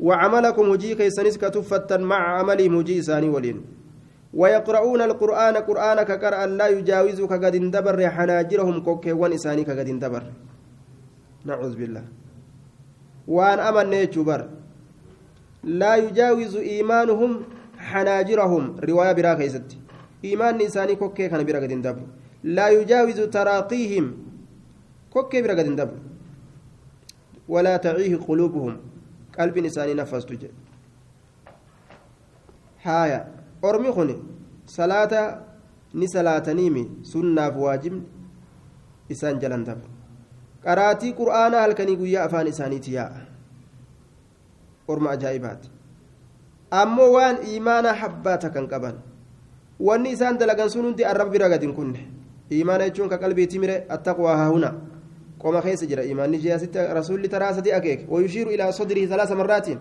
وعملكم 0.00 0.64
هجي 0.70 0.94
كيسانيس 0.94 1.38
كتفة 1.38 1.96
مع 1.96 2.38
عملهم 2.38 2.78
هجي 2.78 2.98
إساني 2.98 3.28
ولين 3.28 3.58
ويقرؤون 4.34 5.00
القرآن 5.02 5.56
قرآن 5.56 6.02
كقرأ 6.02 6.46
لا 6.46 6.66
يجاوز 6.68 7.20
كقد 7.22 7.54
اندبر 7.54 8.10
حناجرهم 8.10 8.76
كوكيوان 8.80 9.32
إساني 9.32 9.64
كقد 9.64 9.88
اندبر 9.88 10.22
نعوذ 11.44 11.74
بالله. 11.76 12.04
وأن 13.28 13.58
أمن 13.58 13.86
نيتشبر 13.90 14.40
لا 15.64 15.92
يجاوز 15.96 16.56
إيمانهم 16.56 17.32
حناجرهم. 17.78 18.64
رواية 18.88 19.12
برا 19.12 19.34
كيست 19.34 19.68
إيمان 20.24 20.58
نساني 20.58 20.94
كوكي 21.00 21.28
كان 21.28 21.42
برا 21.46 21.58
قد 21.62 21.72
لا 22.44 22.66
يجاوز 22.68 23.20
تراقيهم. 23.20 24.06
كوكي 25.12 25.42
برا 25.42 25.60
اندبر 25.60 25.98
ولا 27.48 27.76
تعيه 27.76 28.16
قلوبهم. 28.16 28.74
قلب 29.38 29.58
نساني 29.58 29.94
نفس 29.94 30.24
تجد 30.26 30.52
حايا 32.84 33.20
أرمي 33.64 33.92
خني 33.92 34.16
صلاة 34.66 35.14
سنة 37.12 37.48
واجب 37.64 37.94
إسان 39.12 39.38
جلن 39.38 39.64
دبر 39.64 39.76
قراتي 39.76 39.89
هل 40.64 41.72
كان 41.72 41.88
يقول 41.88 42.08
يا 42.08 42.24
أفان 42.26 42.46
إساني 42.46 42.78
تياء 42.78 43.30
orma 44.90 45.10
ajaa'ibaati 45.14 45.70
ammoo 46.80 47.10
waan 47.16 47.36
imaana 47.56 47.92
habbaata 48.00 48.50
kan 48.54 48.66
qaban 48.72 48.96
wanni 49.88 50.10
isaan 50.16 50.38
dalagan 50.38 50.70
sun 50.70 50.84
hundi 50.88 51.04
arraba 51.10 51.30
bira 51.30 51.48
gadi 51.52 51.66
hin 51.66 51.74
kunne 51.74 52.00
imaana 52.60 52.88
jechuun 52.88 53.08
ka 53.12 53.18
qalbiitti 53.22 53.58
mire 53.64 53.76
attaqwaa 53.96 54.36
haahuna 54.40 54.70
qoma 55.42 55.62
keessa 55.66 55.86
jira 55.90 56.04
imaanni 56.12 56.38
jiyaasitti 56.44 56.78
rasuulli 56.98 57.28
taraa 57.34 57.52
sadi 57.58 57.72
akeeke 57.78 58.06
wayushiiru 58.14 58.50
ilaa 58.56 58.72
sodrii 58.80 59.06
salaasa 59.12 59.38
marraatiin 59.42 59.78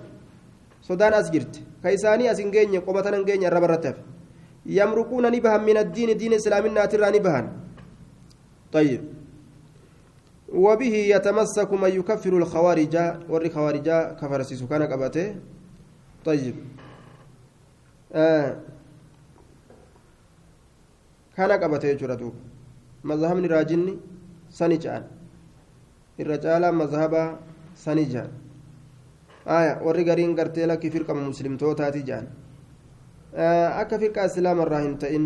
sodaan 0.90 1.14
as 1.22 1.32
jirti 1.32 1.66
ka 1.84 1.92
isaanii 1.98 2.30
as 2.34 2.40
hin 2.44 2.52
geenye 2.58 2.82
qomatan 2.90 3.16
hin 3.20 3.26
geenye 3.32 3.48
arraba 3.52 3.68
irratti 3.70 3.88
hafe 3.88 4.02
yamruquuna 4.78 5.30
ni 5.36 5.42
bahan 5.48 5.64
min 5.70 5.78
addiini 5.84 6.16
diina 6.22 6.36
islaaminaatirraa 6.44 7.12
ni 7.18 7.20
bahan 7.30 7.48
طيب 8.74 9.02
وبه 10.54 10.96
يتمسك 11.14 11.74
من 11.74 11.90
يكفر 11.90 12.34
الخوارج 12.38 12.96
ور 13.30 13.50
خوارج 13.50 13.90
كفر 14.20 14.42
سكان 14.44 14.84
قبته. 14.84 15.36
طيب. 16.26 16.56
آه. 18.14 18.58
كان 21.38 21.52
قبته 21.52 21.94
جردو 21.94 22.32
مذهب 23.04 23.38
راجني 23.46 23.94
سنجان. 24.50 25.04
الرجال 26.20 26.64
مذهب 26.76 27.14
سنجان. 27.76 28.30
آية. 29.48 29.74
ور 29.86 29.98
غرين 30.04 30.40
غرتي 30.40 30.66
لك 30.66 30.84
فرقة 30.94 31.14
مسلم 31.14 31.58
توتاتي 31.58 32.02
جان 32.02 32.28
إسلام 34.18 34.62
الراهن 34.62 34.98
تئن. 34.98 35.26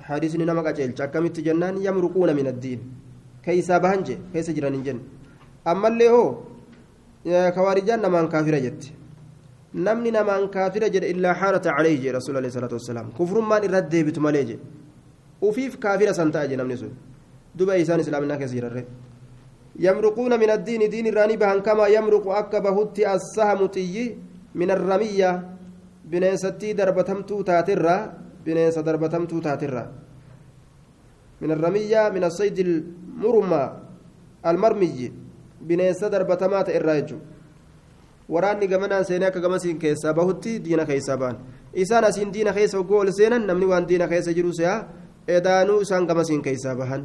حديثني 0.00 0.44
نمك 0.44 0.66
أجيل. 0.66 0.90
كمت 0.90 1.40
جنان 1.40 1.76
يمرقون 1.82 2.36
من 2.36 2.46
الدين. 2.46 3.03
Keeysaa 3.44 3.80
bahan 3.84 4.04
jee 4.08 4.18
keessa 4.32 4.52
jiran 4.56 4.74
hin 4.76 4.84
jenne 4.84 5.02
ammallee 5.72 6.08
hoo 6.14 6.28
kawaarijaan 7.56 8.02
namaan 8.06 8.28
kaafira 8.34 8.60
jette 8.66 8.92
namni 9.86 10.10
namaan 10.18 10.48
kaafira 10.56 10.88
jedhe 10.94 11.10
illaa 11.14 11.34
xaarata 11.40 11.76
calayhi 11.76 11.98
jee 12.04 12.12
rasuul 12.18 12.36
alayhi 12.40 12.54
salaatu 12.58 12.76
wassalaam 12.80 13.10
kufrummaan 13.18 13.64
irratti 13.68 13.90
deebitu 13.96 14.20
malee 14.26 14.44
jee 14.50 14.58
ufiif 15.48 15.78
kaafira 15.84 16.14
san 16.14 16.30
ta'a 16.34 16.46
jee 16.50 16.56
namni 16.60 16.76
sun 16.82 16.92
duba 17.58 17.76
isaan 17.84 18.00
islaaminaa 18.06 18.38
keessa 18.42 18.56
jirarre 18.60 18.84
يمرقون 19.78 20.32
من 20.42 20.50
الدين 20.50 20.82
دين 20.90 21.06
الراني 21.06 21.36
بهن 21.36 21.60
كما 21.66 21.86
يمرق 21.86 22.28
أكبه 22.28 22.76
السهم 23.14 23.66
طي 23.66 23.96
من 24.54 24.70
الرمية 24.70 25.30
بنيستي 26.10 26.72
دربتمتو 26.78 27.42
تاترا 27.42 27.96
بنيس 28.46 28.78
دربتمتو 28.78 29.38
تاترا 29.46 29.84
من 31.40 31.50
الرمية 31.50 32.08
من 32.14 32.24
الصيد 32.24 32.58
المرمى 32.58 33.64
المرمي 34.46 35.12
بنيس 35.60 36.00
دربتمات 36.04 36.68
الراجو 36.70 37.18
waraanni 38.28 38.68
gamanaan 38.68 39.04
seenee 39.04 39.28
akka 39.28 39.40
gamasiin 39.40 39.78
keessaa 39.78 40.14
bahutti 40.16 40.56
diina 40.64 40.86
keessaa 40.88 41.16
ba'an 41.20 41.36
isaan 41.76 42.04
asiin 42.08 42.32
diina 42.32 42.52
keessa 42.56 42.78
hoggoo 42.78 43.00
ol 43.04 43.10
seenan 43.12 43.44
namni 43.46 43.66
waan 43.68 43.84
diina 43.88 44.08
keessa 44.08 44.32
jiru 44.32 44.52
se'a 44.58 44.76
edaanuu 45.28 45.80
isaan 45.84 46.06
gamasiin 46.08 46.40
keessaa 46.42 46.72
bahan 46.72 47.04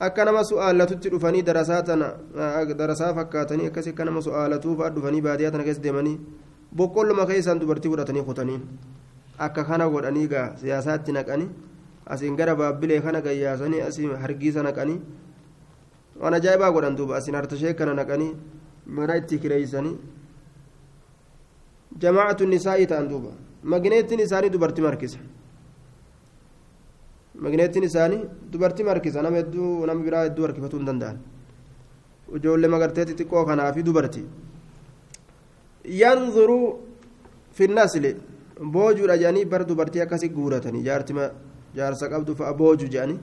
akka 0.00 0.24
nama 0.24 0.44
su'aalatutti 0.44 1.10
dhufanii 1.10 1.42
darasaa 1.42 1.82
tana 1.82 2.12
darasaa 2.78 3.14
fakkaatanii 3.14 3.66
akkasii 3.70 3.90
akka 3.94 4.04
nama 4.04 4.22
su'aalatuuf 4.22 4.78
dhufanii 4.94 5.22
baadiyyaa 5.22 5.50
tana 5.50 5.64
keessa 5.64 5.82
deemanii 5.82 6.18
boqqolloma 6.76 7.26
keessaan 7.26 7.60
dubartii 7.60 7.90
fudhatanii 7.90 8.22
kutaniin 8.22 8.62
akka 9.46 9.64
kana 9.64 9.88
godhanii 9.88 10.26
gaa 10.28 10.56
siyaasaatti 10.60 11.12
naqanii 11.12 11.48
asiin 12.06 12.36
gara 12.36 12.54
baabbilee 12.56 13.00
kana 13.00 13.20
gayyaasanii 13.20 13.80
asiin 13.88 14.14
hargiisa 14.22 14.62
naqanii 14.62 15.00
waan 16.20 16.34
ajaa'ibaa 16.38 16.70
godhan 16.76 16.96
duuba 16.98 17.16
asiin 17.16 17.34
hartashee 17.40 17.74
kana 17.80 17.94
naqanii 17.94 18.32
mana 18.86 19.16
itti 19.20 19.38
kireeysanii 19.42 19.96
jamaacatu 22.02 22.46
nisaa'ii 22.54 22.86
ta'an 22.92 23.08
duuba 23.10 23.30
magneettiin 23.74 24.20
isaanii 24.26 24.50
dubartii 24.54 24.82
markisa 24.88 25.18
magneetiin 27.44 27.84
isaanii 27.90 28.20
dubartii 28.52 28.84
markisa 28.90 29.22
nama 29.22 29.36
hedduu 29.42 29.86
nama 29.86 30.04
biraa 30.06 30.24
hedduu 30.28 30.44
harkifatuu 30.46 30.78
hin 30.80 30.86
danda'an 30.90 31.18
ijoollee 32.36 32.70
magartee 32.74 33.04
xixiqqoo 33.10 33.44
kanaa 33.50 33.72
fi 33.76 33.82
dubartii 33.88 34.26
yanzuru 36.02 36.58
fi 37.56 37.68
nasli 37.78 38.12
boojuudha 38.60 39.16
jedhanii 39.16 39.44
bar 39.44 39.64
dubartii 39.64 40.02
akkasii 40.06 40.28
guuratanii 40.28 40.82
jaartima 40.88 41.30
jaarsa 41.74 42.08
qabdu 42.12 42.34
fa'a 42.34 42.52
booju 42.60 42.86
jedhanii 42.94 43.18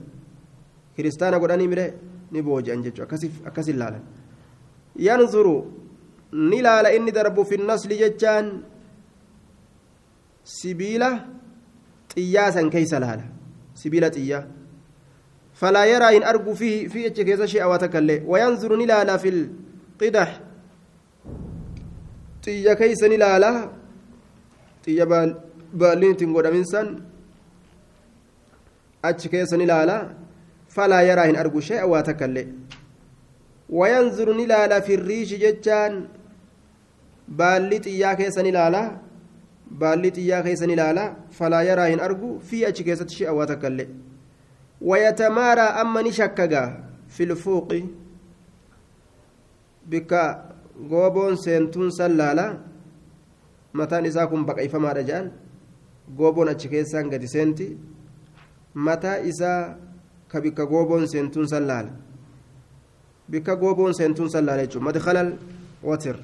kiristaana 0.96 1.38
godhanii 1.38 1.68
mire 1.72 1.86
ni 2.32 2.42
booji'an 2.42 2.82
jechuudha 2.82 3.28
akkas 3.50 3.68
ilaalan 3.68 4.04
yanzuru 5.08 5.56
ni 6.50 6.60
laala 6.66 6.94
inni 6.96 7.12
darbu 7.12 7.44
fi 7.44 7.58
nasli 7.70 7.98
jechaan 8.02 8.46
sibiila 10.58 11.10
xiyyaa 12.14 12.50
san 12.52 12.70
keeysa 12.70 13.00
laala 13.00 13.24
sibiila 13.74 14.10
xiyyaa 14.10 14.44
فلا 15.56 15.84
يرى 15.84 16.16
إن 16.16 16.22
أرجو 16.22 16.54
فيه 16.54 16.88
في 16.88 17.10
كذا 17.10 17.46
شيء 17.46 17.62
أو 17.64 17.76
تكلي 17.76 18.22
وينظر 18.28 18.76
نلالا 18.76 19.16
في 19.16 19.28
القدح 19.28 20.40
طيا 22.44 22.74
كيس 22.74 23.02
نلالا 24.88 25.04
طيا 25.04 25.34
بالين 25.74 26.16
تنقود 26.16 26.46
من 26.46 26.64
سن 26.64 27.00
أتش 29.04 29.28
كيس 29.28 29.54
نلالا 29.54 29.98
فلا 30.68 31.00
يرى 31.02 31.30
إن 31.30 31.36
أرجو 31.36 31.60
شيء 31.60 31.80
أو 31.82 32.00
تكلي 32.00 32.46
وينظر 33.70 34.32
نلالا 34.32 34.80
في 34.80 34.94
الريش 34.94 35.34
جتان 35.34 36.08
بالي 37.28 37.78
طيا 37.78 38.14
كيس 38.14 38.38
نلالا 38.38 38.82
بالي 39.70 40.10
طيا 40.10 40.40
كيس 40.40 40.62
نلالا 40.62 41.04
فلا 41.30 41.60
يرى 41.62 41.94
إن 41.94 42.00
أرجو 42.00 42.38
في 42.38 42.68
أتش 42.68 42.82
كيس 42.82 43.00
شيء 43.08 43.28
أو 43.28 43.44
تكلي 43.44 43.88
ويتمارى 44.80 45.60
أما 45.60 46.02
نشككا 46.02 46.84
في 47.08 47.22
الفوق 53.80 54.00
بك 54.00 54.16
غوبون 54.16 54.26
سنتون 54.26 54.26
سلالا 54.26 54.36
متى 54.36 54.36
نساكم 54.36 54.44
بقى 54.46 54.68
فما 54.68 54.92
رجال 54.92 55.30
غوبون 56.18 56.48
أتشكيسان 56.48 57.10
قد 57.10 57.24
سنتي 57.24 57.76
متى 58.74 59.28
إسا 59.28 59.76
كبك 60.32 60.60
غوبون 60.60 61.06
سنتون 61.06 61.46
سلالا 61.46 61.90
بك 63.28 63.48
غوبون 63.48 63.92
سنتون 63.92 64.28
سلالا 64.28 64.68
مدخل 64.80 65.16
الوتر 65.84 66.16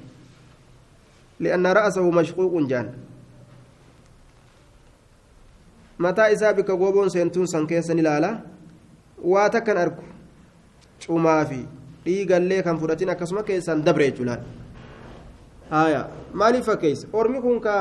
لأن 1.41 1.67
رأسه 1.67 2.11
مشقوق 2.11 2.69
جان 2.69 2.93
mataa 5.99 6.29
isaa 6.31 6.53
bika 6.53 6.77
gooboon 6.77 7.11
seentuun 7.11 7.47
san 7.47 7.67
keessa 7.67 7.95
ni 7.95 8.03
laala. 8.03 8.41
Waa 9.25 9.51
takkan 9.51 9.77
argu. 9.77 10.03
Cumaa 11.07 11.45
fi 11.45 11.67
dhiigallee 12.05 12.63
kan 12.63 12.79
fudhatin 12.79 13.11
akkasuma 13.11 13.43
keessaan 13.43 13.85
haaya 15.75 16.01
maaliif 16.43 16.67
fakkeessa 16.71 17.09
ormi 17.13 17.43
kun 17.45 17.61
ka 17.67 17.77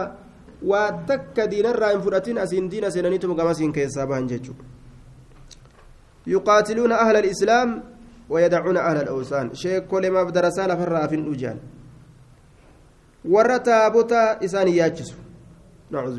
waa 0.71 0.89
takka 1.13 1.47
diinarraa 1.53 1.93
hin 1.93 2.03
fudhatin 2.07 2.41
asiin 2.43 2.69
diina 2.73 2.91
seenaniituma 2.97 3.39
gamasiin 3.39 3.73
keessaa 3.77 4.07
bahan 4.13 4.27
jechuudha 4.33 4.63
yuqaatiluuna 6.35 7.01
ahla 7.05 7.25
alislaam 7.25 7.79
ويدعون 8.31 8.77
أهل 8.77 8.97
الأوثان 8.97 9.53
شيخ 9.53 9.83
كل 9.91 10.11
ما 10.11 10.23
بدرسا 10.23 10.67
لفرا 10.67 11.07
في 11.07 11.15
الأجان 11.15 11.57
ورا 13.25 13.57
تابوتا 13.57 14.45
إسان 14.45 14.67
ياجسو 14.67 15.19
نعوذ 15.91 16.15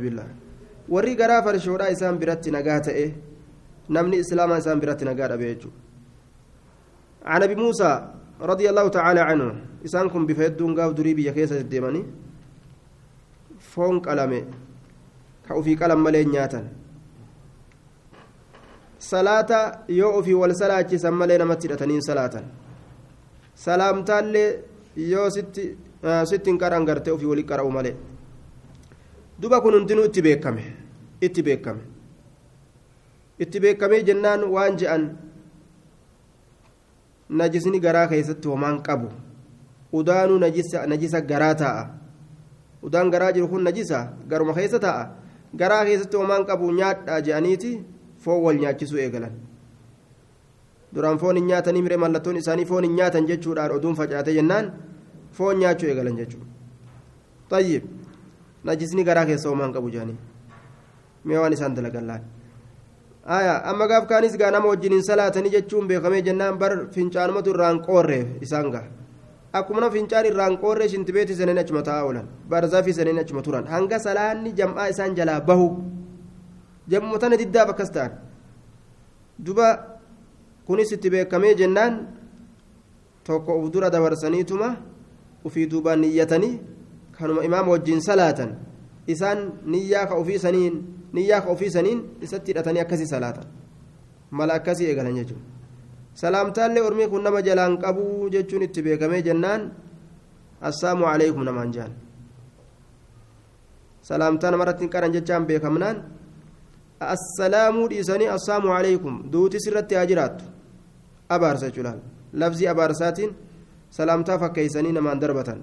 warri 0.88 1.14
garaa 1.16 1.42
farshoodhaa 1.46 1.94
isaan 1.94 2.18
biratti 2.18 2.50
nagaa 2.50 2.80
ta'e 2.86 3.04
namni 3.96 4.16
islaamaa 4.22 4.58
isaan 4.62 4.80
biratti 4.82 5.04
nagaa 5.08 5.28
dhabe 5.32 5.46
jechuudha 5.54 5.78
ابي 7.24 7.54
موسى 7.54 7.90
رضي 8.41 8.65
الله 8.69 8.87
تعالى 8.97 9.21
عنه 9.29 9.47
اسان 9.85 10.09
كن 10.13 10.23
بفيدون 10.29 10.71
غاف 10.77 10.91
دري 10.97 11.13
بيا 11.17 11.31
كيسه 11.31 11.61
ديماني 11.61 12.01
فون 13.71 13.99
قلمه 14.05 14.41
كاو 15.47 15.61
في 15.65 15.75
قلم 15.81 15.99
ملي 16.03 16.23
نياتن 16.25 16.65
صلاه 18.99 19.51
يو 19.89 20.21
في 20.25 20.33
ول 20.33 20.55
صلاه 20.61 20.89
سملي 21.03 21.37
نمتي 21.41 21.67
دتنين 21.71 22.01
صلاه 22.09 22.35
سلامتالله 23.65 24.45
يو 24.97 25.29
ست 25.35 25.55
ستين 26.29 26.55
قران 26.61 26.83
غرتي 26.89 27.17
في 27.17 27.25
ولي 27.25 27.43
قراو 27.49 27.69
ملي 27.77 27.93
duba 29.39 29.61
kun 29.61 29.73
hundinuu 29.73 30.05
itti 30.09 30.21
beekame 30.25 30.63
itti 31.21 31.41
beekame 31.45 31.83
itti 33.39 33.59
najisni 37.40 37.80
garaa 37.80 38.06
keessatti 38.12 38.48
homaan 38.48 38.82
qabu 38.88 39.08
udaanuu 40.00 40.38
najisa 40.38 41.20
garaa 41.32 41.54
taa'a 41.62 41.84
udaan 42.88 43.10
garaa 43.14 43.32
jiru 43.32 43.48
kun 43.48 43.62
najisa 43.68 43.98
garuma 44.28 44.54
keessa 44.58 44.78
taa'a 44.84 45.04
garaa 45.62 45.84
keessatti 45.88 46.16
homaan 46.16 46.46
qabu 46.50 46.72
nyaadhaa 46.80 47.20
je'aniiti 47.28 47.70
foon 48.24 48.42
wal 48.44 48.58
nyaachisuu 48.64 48.98
eegalan 49.04 49.32
duraan 50.94 51.18
foon 51.18 51.36
hin 51.40 51.46
nyaatanii 51.50 51.82
mire 51.86 51.96
mallattoon 52.04 52.36
isaanii 52.42 52.64
foon 52.72 52.84
hin 52.88 52.96
nyaatan 53.00 53.26
jechuudhaan 53.30 53.72
oduun 53.78 53.96
facaate 54.00 54.34
jennaan 54.38 54.72
foon 55.38 55.58
nyaachuu 55.64 55.88
eegalan 55.92 56.16
jechuudha 56.20 56.46
tayyib 57.54 57.84
najisni 58.70 59.04
garaa 59.10 59.26
keessa 59.30 59.48
homaan 59.54 59.72
qabu 59.76 59.90
jedhanii 59.94 60.18
mee 61.24 61.38
waan 61.44 61.52
isaan 61.58 61.76
dalagan 61.76 62.12
aya 63.26 63.62
amma 63.64 63.86
gaaf 63.86 64.06
kaanis 64.08 64.36
gaa 64.36 64.50
nama 64.50 64.68
wajjiniin 64.68 65.02
salaatanii 65.02 65.50
jechuun 65.50 65.86
beekamee 65.88 66.22
jennaan 66.22 66.58
bar 66.58 66.88
fincaanumatu 66.94 67.50
irraan 67.54 67.78
qoorree 67.86 68.26
isaan 68.40 68.70
gaa 68.70 68.86
akkuma 69.52 69.90
fincaan 69.90 70.26
irraan 70.26 70.58
qoorree 70.58 70.88
shintibeeti 70.88 71.34
saneen 71.36 71.58
achuma 71.58 71.82
taa'aa 71.82 72.04
oolan 72.04 72.26
barzaafi 72.48 72.92
saneen 72.92 73.18
achuma 73.18 73.42
turan 73.42 73.66
hanga 73.66 73.98
salaanni 73.98 74.52
jam'aa 74.52 74.88
isaan 74.88 75.14
jalaa 75.14 75.40
bahu 75.40 75.68
jammuma 76.88 77.18
tana 77.18 77.36
diddaaf 77.36 77.68
akkas 77.74 77.90
ta'an 77.94 78.12
duba 79.38 79.68
kunis 80.66 80.92
itti 80.92 81.10
beekamee 81.10 81.54
jennaan 81.54 82.08
tokko 83.24 83.54
uf 83.62 83.70
dura 83.72 83.90
dabarsaniituma 83.90 84.76
ufii 85.44 85.66
duubaan 85.70 86.00
niyyatanii 86.00 86.60
kanuma 87.18 87.44
imaama 87.44 87.70
wajjin 87.76 88.00
salaatan 88.02 88.56
isaan 89.06 89.52
niyyaa 89.66 90.06
ka 90.06 90.14
ofii 90.14 90.38
saniin 90.38 90.74
niyyaa 91.12 91.44
ofii 91.52 91.70
saniin 91.76 92.00
isatti 92.26 92.52
hidhatanii 92.52 92.82
akkasii 92.84 93.06
salaatan 93.14 93.46
mala 94.38 94.54
akkasii 94.58 94.86
eegalan 94.90 95.16
jechuudha 95.18 95.44
salaamtaallee 96.22 96.82
ormii 96.88 97.08
kun 97.12 97.22
nama 97.26 97.42
jalaan 97.48 97.74
qabuu 97.84 98.30
jechuun 98.34 98.62
itti 98.68 98.82
beekamee 98.86 99.22
jennaan 99.28 99.62
assaamu 100.70 101.04
alaikum 101.12 101.42
namaan 101.48 101.72
jaan 101.76 101.92
salaamtaa 104.10 104.50
namarratti 104.54 104.84
hin 104.84 104.90
qaran 104.94 105.12
jechaan 105.16 105.46
beekamnaan 105.50 105.96
assalaamuu 107.14 107.86
dhiisanii 107.92 108.28
assaamu 108.38 108.72
alaikum 108.78 109.14
duuti 109.32 109.60
sirratti 109.64 109.94
haa 109.98 110.06
jiraattu 110.10 110.44
abaarsa 111.36 111.66
jechuudha 111.68 111.94
lafzii 112.42 112.68
abaarsaatiin 112.74 113.30
salaamtaa 113.98 114.38
fakkeeysanii 114.42 114.92
namaan 114.98 115.20
darbatan 115.20 115.60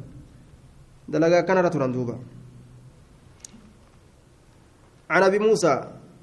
دلقا 1.13 1.41
كان 1.47 1.57
رتران 1.65 1.91
دوبا 1.91 2.15
عن 5.09 5.23
أبي 5.23 5.39
موسى 5.39 5.75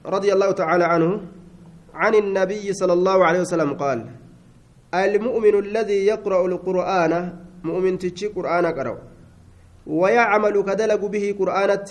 رضي 0.07 0.33
الله 0.33 0.51
تعالى 0.53 0.85
عنه 0.85 1.11
عن 1.95 2.15
النبي 2.15 2.73
صلى 2.73 2.93
الله 2.93 3.25
عليه 3.25 3.41
وسلم 3.41 3.75
قال 3.75 4.07
المؤمن 4.95 5.55
الذي 5.59 6.07
يقرأ 6.07 6.47
القرآن 6.47 7.13
مؤمن 7.65 7.99
تشي 7.99 8.27
قرآن 8.27 8.67
قرأ 8.67 8.99
ويعمل 9.87 10.55
كدلق 10.63 11.03
به 11.07 11.25
قرآنت 11.39 11.89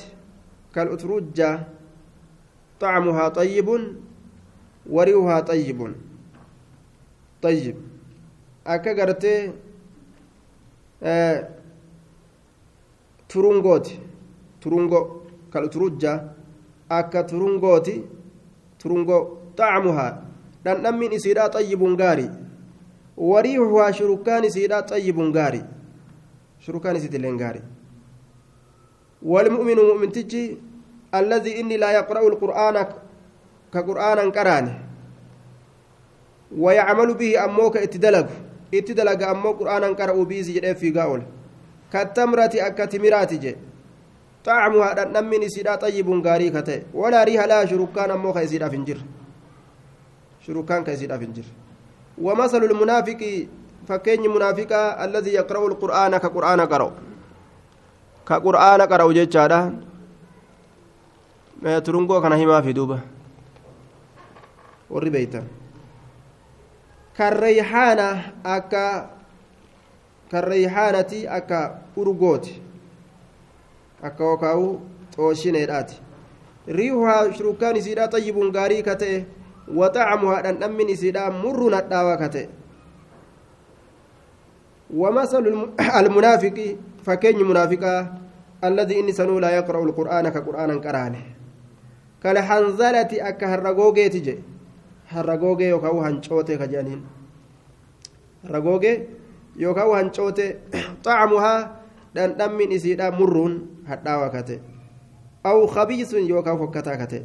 كالأترجة 0.76 1.50
طعمها 2.80 3.26
طيب 3.30 3.68
وريها 4.90 5.40
طيب. 5.40 5.80
طيب. 7.42 7.76
قرتي 8.68 9.52
آه 11.04 11.56
turungooti 13.28 14.00
turungo 14.62 15.00
kal 15.52 15.68
turujja 15.70 16.35
akka 16.90 17.24
turungooti 17.24 18.04
turungo 18.78 19.18
xacmuhaa 19.58 20.12
dhandhammin 20.66 21.12
isiidha 21.18 21.50
xayyibun 21.54 21.96
gaari 21.98 22.28
wariihuhaa 23.18 23.94
shurukaan 23.94 24.44
isiidha 24.50 24.82
xayyibun 24.90 25.32
gaari 25.32 25.62
shurukaan 26.60 26.96
isiitilleen 26.96 27.38
gaari 27.38 27.62
والمؤمن 29.26 29.76
مؤمن 29.76 30.12
تجي 30.12 30.58
الذي 31.16 31.60
إني 31.60 31.78
لا 31.78 31.92
يقرأ 31.92 32.28
القرآن 32.28 32.86
كقرآنا 33.74 34.24
قرانه 34.30 34.76
ويعمل 36.58 37.14
به 37.14 37.46
أموك 37.46 37.78
اتدلق 37.78 38.28
اتدلق 38.74 39.28
أمو 39.30 39.52
قرآنا 39.52 39.88
قرأوا 39.88 40.26
به 40.26 40.42
سجد 40.42 40.76
في 40.78 40.92
قاول 40.92 41.22
كالتمرة 41.94 42.54
أكا 42.56 42.86
تمرات 42.86 43.34
جي 43.34 43.56
طعمها 44.46 45.06
نمين 45.06 45.50
سيدا 45.50 45.76
طيب 45.76 46.10
غاري 46.28 46.50
كته. 46.50 46.82
ولا 46.94 47.24
ريها 47.24 47.48
لا 47.48 47.66
شركان 47.66 48.12
أمو 48.12 48.34
خيسيدا 48.34 48.70
فنجر. 48.70 48.98
isiidhaaf 50.46 51.22
hin 51.22 51.34
jirre 51.34 51.54
ومثل 52.22 52.64
المنافق 52.64 53.48
فكين 53.88 54.30
منافقا 54.30 55.06
الذي 55.06 55.30
يقرأ 55.34 55.68
القرآن 55.68 56.18
كقرآن 56.18 56.62
قرأ. 56.62 56.92
كقرآن 58.26 58.82
قرأ 58.82 59.12
akka 74.10 74.24
yookaa'u 74.30 74.68
xooshineedhaati 75.16 75.96
riihuhaa 76.78 77.24
shurukaan 77.38 77.80
isiidha 77.82 78.12
xayyibun 78.14 78.52
gaarii 78.58 78.84
ka 78.90 78.96
ta'e 79.02 79.18
waxacamuhaa 79.80 80.44
dhandhammin 80.46 80.94
isiidha 80.96 81.32
murruun 81.42 81.74
hadhaawaa 81.80 82.22
ka 82.24 82.30
ta'e 82.38 82.48
ومثل 84.94 85.46
المنافق 86.00 86.58
فكين 87.06 87.44
منافقا 87.44 87.96
الذي 88.64 89.00
إني 89.00 89.12
سنو 89.12 89.40
لا 89.40 89.50
يقرأ 89.50 89.84
القرآن 89.84 90.30
كقرآن 90.30 90.72
قرانه 90.82 91.24
كالحنزلة 92.24 93.12
أكا 93.30 93.46
هرقوغي 93.54 94.10
تجي 94.10 94.36
هرقوغي 95.10 95.66
يوكاو 95.66 96.02
هنشوتي 96.02 96.58
كجانين 96.58 97.02
هرقوغي 98.46 99.08
يوكاو 99.58 99.94
هنشوتي 99.96 100.56
طعمها 101.04 101.56
دندمين 102.16 102.72
إسيدا 102.72 103.10
مرون 103.10 103.76
hadhaawaa 103.86 104.34
kate. 104.34 104.60
Aw 105.46 105.60
khabiisun 105.70 106.26
yookaan 106.26 106.58
fokkataa 106.58 106.98
kate. 106.98 107.22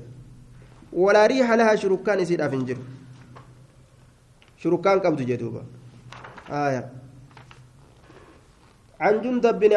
Walaa 0.93 1.28
riixa 1.32 1.57
lahaa 1.57 1.76
shurukkaan 1.82 2.20
isiidhaaf 2.20 2.53
hin 2.53 2.66
jiru. 2.68 2.82
Shurukkaan 4.61 5.01
qabdu 5.01 5.24
jedhuuba 5.24 5.64
عن 9.01 9.14
جندب 9.24 9.57
بن 9.59 9.72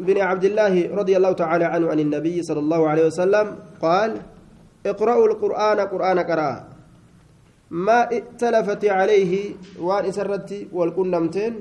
بن 0.00 0.16
عبد 0.20 0.44
الله 0.44 0.74
رضي 0.94 1.14
الله 1.16 1.32
تعالى 1.32 1.64
عنه 1.64 1.86
عن 1.92 1.98
النبي 2.00 2.42
صلى 2.42 2.60
الله 2.60 2.80
عليه 2.88 3.04
وسلم 3.06 3.46
قال 3.82 4.10
اقرأوا 4.86 5.26
القرآن 5.28 5.78
قرآن 5.92 6.18
قراء 6.18 6.56
ما 7.70 8.00
ائتلفت 8.08 8.84
عليه 8.84 9.32
وان 9.76 10.12
سرت 10.12 10.50
والقنمتين 10.72 11.52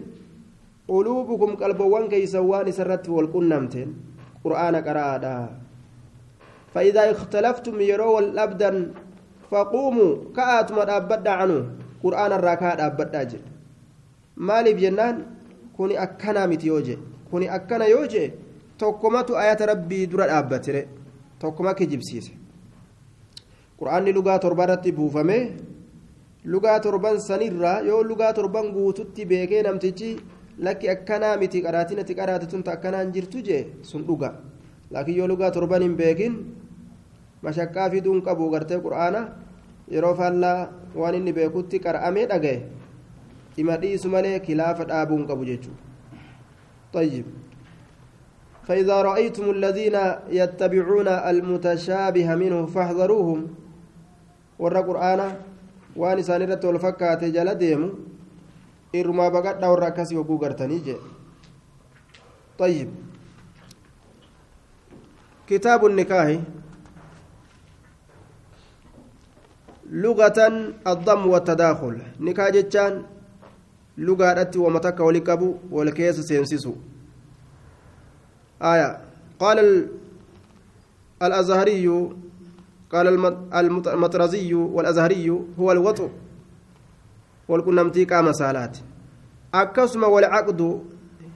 قلوبكم 0.87 1.49
قلبوان 1.55 2.05
كيسا 2.13 2.39
وان 2.39 2.71
سرت 2.71 3.09
والقنمتين 3.09 3.89
قرآن 4.43 4.75
قراءة 4.75 5.49
فإذا 6.73 7.11
اختلفتم 7.11 7.75
يروا 7.81 8.19
الأبدا 8.19 8.71
فقوموا 9.51 10.11
كأتم 10.35 10.77
أبدا 10.79 11.31
عنه 11.31 11.59
قرآن 12.03 12.31
الركاء 12.39 12.75
أبدا 12.85 13.23
جل 13.23 13.43
maaliif 14.35 14.79
jennaan 14.79 15.23
kuni 15.75 15.97
akkana 15.97 16.47
miti 16.47 16.67
yoo 16.67 16.81
je 16.81 16.97
kuni 17.31 17.47
akkana 17.49 17.85
yoo 17.87 18.05
je 18.07 18.33
tokkomatu 18.77 19.37
ayata 19.37 19.65
rabbii 19.65 20.07
dura 20.07 20.27
dhaabbatire 20.27 20.81
tokkoma 21.39 21.73
kijibsiise 21.73 22.31
qur'aanni 23.79 24.11
lugaa 24.17 24.39
torba 24.39 24.63
irratti 24.67 24.91
buufame 24.91 25.37
lugaa 26.45 26.79
torban 26.79 27.19
sanirraa 27.27 27.79
yoo 27.89 28.03
lugaa 28.03 28.33
torban 28.33 28.71
guututti 28.75 29.25
beekee 29.25 29.63
namtichi 29.63 30.09
lakki 30.59 30.89
akkanaa 30.89 31.37
miti 31.37 31.61
qaraatinatti 31.61 32.15
qaraate 32.15 32.45
tunta 32.47 32.71
akkanaan 32.71 33.11
jirtu 33.15 33.41
jee 33.47 33.63
sun 33.81 34.03
dhuga 34.07 34.33
laakiin 34.91 35.17
yoo 35.17 35.27
lugaa 35.27 35.51
torban 35.51 35.81
hin 35.81 35.95
beekin 35.97 36.33
mashaqqaa 37.43 37.89
fiduun 37.89 38.21
qabu 38.21 38.49
gartee 38.49 38.79
qur'aana 38.85 39.21
yeroo 39.91 40.15
faallaa 40.15 40.59
waan 40.95 41.15
inni 41.15 41.33
beekutti 41.33 41.79
qara'amee 41.79 42.25
dhagaye 42.31 42.61
ima 43.57 43.77
dhiisu 43.81 44.09
malee 44.09 44.39
kilaafa 44.39 44.85
dhaabuun 44.91 45.27
qabu 45.27 45.45
jechuudha 45.51 45.83
طيب 46.95 47.25
فإذا 48.67 49.01
رأيتم 49.01 49.49
الذين 49.51 49.97
يتبعون 50.31 51.07
المتشابه 51.07 52.35
منه 52.35 52.65
فاحذروهم 52.65 53.39
ورى 54.59 54.79
قرآن 54.79 55.21
وان 55.95 56.17
سانرة 56.23 56.59
والفكات 56.63 57.21
جل 57.35 57.49
ديمو 57.55 57.89
بقت 59.03 59.57
دور 59.61 59.89
كسي 59.89 60.15
وقو 60.17 60.37
قرتني 60.37 60.79
جي 60.79 60.95
طيب 62.59 62.89
كتاب 65.47 65.85
النكاح 65.85 66.39
لغة 69.89 70.39
الضم 70.87 71.27
والتداخل 71.27 71.95
نكاح 72.19 72.49
جتان 72.49 73.03
لغة 73.97 74.51
ومتك 74.57 74.99
ولكبو 74.99 75.55
والكيس 75.71 76.19
سينسسو 76.19 76.73
آية 78.61 78.99
قال 79.39 79.87
الأزهري 81.21 81.87
قال 82.91 83.07
المطرزي 83.87 84.53
والأزهري 84.53 85.29
هو 85.59 85.71
الوطء 85.71 86.09
والكنمتي 87.49 88.05
قام 88.05 88.31
سالات 88.31 88.77
أكسم 89.53 90.03
والعقد 90.03 90.81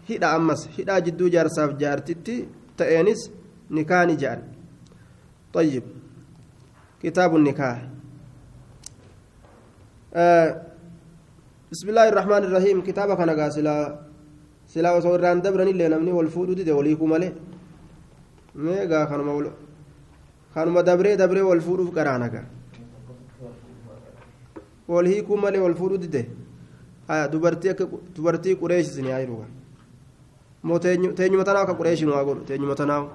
هدا 0.09 0.35
أمس 0.35 0.69
هدا 0.79 0.99
جدو 0.99 1.27
جارساف 1.27 1.69
جارتتي 1.69 2.47
تأنس 2.77 3.31
نكاني 3.71 4.15
جان 4.15 4.41
طيب 5.53 5.83
كتاب 7.03 7.35
النكاح 7.35 7.87
آه 10.13 10.61
بسم 11.71 11.89
الله 11.89 12.09
الرحمن 12.09 12.43
الرحيم 12.43 12.81
كتابك 12.81 13.19
أنا 13.19 13.33
قاسلا 13.43 13.99
سلا 14.67 14.91
وصوران 14.95 15.41
دبرني 15.41 15.71
اللي 15.71 15.87
نمني 15.87 16.11
والفود 16.11 16.51
دي 16.51 16.71
وليكو 16.71 17.05
مالي 17.05 17.33
ميغا 18.55 19.05
خانما 19.05 19.31
ول 19.33 19.51
خانما 20.55 20.81
دبري 20.81 21.15
دبري 21.15 21.41
والفود 21.41 21.79
قرانك 24.89 25.25
والهيكو 25.25 25.35
مالي 25.35 25.59
والفود 25.59 26.09
دي 26.09 26.25
آه 27.09 27.25
دبرتي 27.25 27.73
دبرتي 28.17 28.53
قريش 28.53 28.85
سني 28.85 29.17
ايروا 29.17 29.45
مو 30.63 30.77
تينيو 30.77 31.11
تينيو 31.11 31.39
متناو 31.39 31.65
كقريش 31.65 32.03
نو 32.03 32.13
أقول 32.13 32.45
تينيو 32.45 32.69
متناو. 32.69 33.07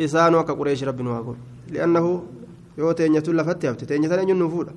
إسانو 0.00 0.44
كقريش 0.44 0.84
ربي 0.84 1.02
نو 1.02 1.16
أقول 1.16 1.36
لأنه 1.70 2.22
yoo 2.78 2.94
teenyatu 2.94 3.32
lafatti 3.32 3.66
hafte 3.66 3.86
teenyatan 3.86 4.18
eenyuun 4.18 4.38
nu 4.38 4.50
fuudha 4.50 4.72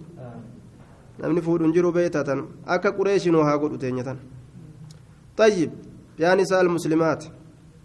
namni 1.19 1.41
fuudhuun 1.41 1.73
jiru 1.73 1.91
beeytatan 1.91 2.39
akka 2.65 2.91
qureeshinoo 2.91 3.43
haa 3.43 3.57
godhu 3.57 3.77
teenyatan 3.77 4.17
طيب 5.38 5.71
يا 6.19 6.36
نساء 6.36 6.61
المسلمات. 6.61 7.23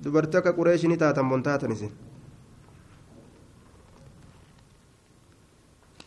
دبرتك 0.02 0.48
قريش 0.48 0.86
نتاتا 0.86 1.22
بنتاتا 1.22 1.66
نسين 1.68 1.90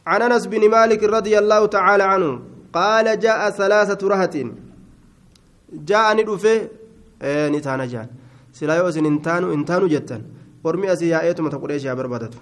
عن 0.07 0.21
أنس 0.21 0.45
بن 0.45 0.69
مالك 0.69 1.03
رضي 1.03 1.39
الله 1.39 1.65
تعالى 1.65 2.03
عنه 2.03 2.41
قال 2.73 3.19
جاء 3.19 3.49
ثلاثة 3.49 4.07
رهط. 4.07 4.35
جاء 5.73 6.15
ندفه 6.17 6.69
إيه 7.21 7.49
نتانا 7.49 7.85
جان 7.85 8.07
سلا 8.53 8.75
يوسن 8.77 9.05
انتانو 9.05 9.53
انتانو 9.53 9.87
جتا 9.87 10.21
ورمي 10.63 10.93
أسي 10.93 11.09
يا 11.09 11.33
قريش 11.33 11.83
يا 11.85 11.93
بربادتو 11.93 12.39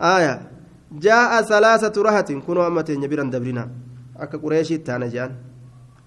آية. 0.00 0.50
جاء 0.92 1.42
ثلاثة 1.42 2.02
رهط. 2.02 2.32
كنوا 2.32 2.66
أمتين 2.66 3.02
يبيرا 3.02 3.24
دبرنا. 3.24 3.70
أكا 4.16 4.38
قريشي 4.38 4.78
تانا 4.78 5.06
جان 5.06 5.32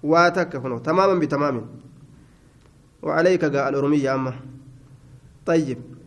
واتك 0.02 0.56
كنوا 0.56 0.78
تماما 0.78 1.14
بتمام 1.20 1.66
وعليك 3.02 3.44
قال 3.44 3.56
الأرمية 3.56 4.14
أما. 4.14 4.32
طيب. 5.46 5.97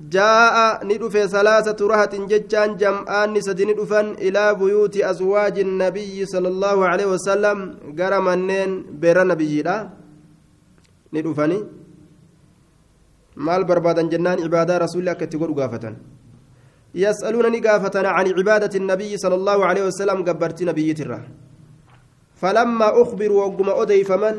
جاء 0.00 0.56
ندفع 0.88 1.26
ثلاثة 1.26 1.78
رهة 1.92 2.14
ججان 2.30 2.70
جمعان 2.80 3.34
سد 3.40 3.60
ندفن 3.68 4.06
إلى 4.24 4.44
بيوت 4.54 4.96
أزواج 4.96 5.56
النبي 5.60 6.16
صلى 6.32 6.48
الله 6.48 6.78
عليه 6.88 7.06
وسلم. 7.14 7.58
قرى 7.98 8.18
منين 8.26 8.70
بير 9.02 9.22
النبي 9.22 9.62
لا. 9.62 9.76
ندفني. 11.12 11.58
barbaadan 13.40 14.10
jennaan 14.12 14.38
cibaadaa 14.40 14.78
rasuulli 14.84 15.10
akka 15.10 15.24
itti 15.24 15.38
godhu 15.38 15.54
gaafatan 15.54 15.96
يسألونني 16.94 17.60
قافة 17.62 18.08
عن 18.08 18.26
عبادة 18.38 18.74
النبي 18.74 19.16
صلى 19.16 19.34
الله 19.34 19.58
عليه 19.66 19.82
وسلم 19.86 20.18
قبرت 20.26 20.62
نبي 20.62 20.90
ترى. 20.98 21.20
فلما 22.34 23.02
أخبروا 23.02 23.44
وقم 23.44 23.68
أدي 23.70 24.04
فمن 24.04 24.34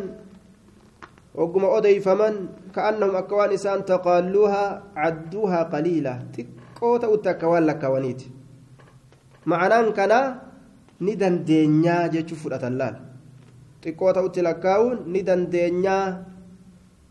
وقم 1.36 1.64
أدي 1.66 2.00
فمن 2.04 2.34
كأنهم 2.76 3.16
أكوان 3.16 3.52
إسان 3.56 3.86
تقالوها 3.86 4.64
عدوها 4.96 5.60
قليلة 5.74 6.14
تقوت 6.36 7.04
أتكوان 7.04 7.64
لك 7.70 7.84
ونيت 7.84 8.22
معنى 9.48 9.92
كنا 9.98 10.20
ندن 11.02 11.36
دينيا 11.48 12.12
فرأة 12.42 12.64
اللال. 12.68 12.96
تقوت 13.82 14.18
أتلكاون 14.18 14.98
ندن 15.14 15.42
دينيا 15.50 15.98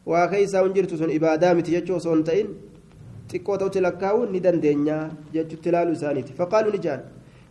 وكيسا 0.07 0.59
ونجرت 0.61 0.93
سن 1.01 1.11
إبادامت 1.16 1.66
جتشو 1.75 1.99
سنتين 1.99 2.49
lakkaa'uun 3.31 4.33
ni 4.33 4.41
dandeenya 4.41 5.11
jechuutti 5.33 5.68
ilaaluu 5.68 5.95
isaaniiti 5.95 6.33
faqaaluu 6.35 6.73
ni 6.73 6.79
jaan 6.79 7.03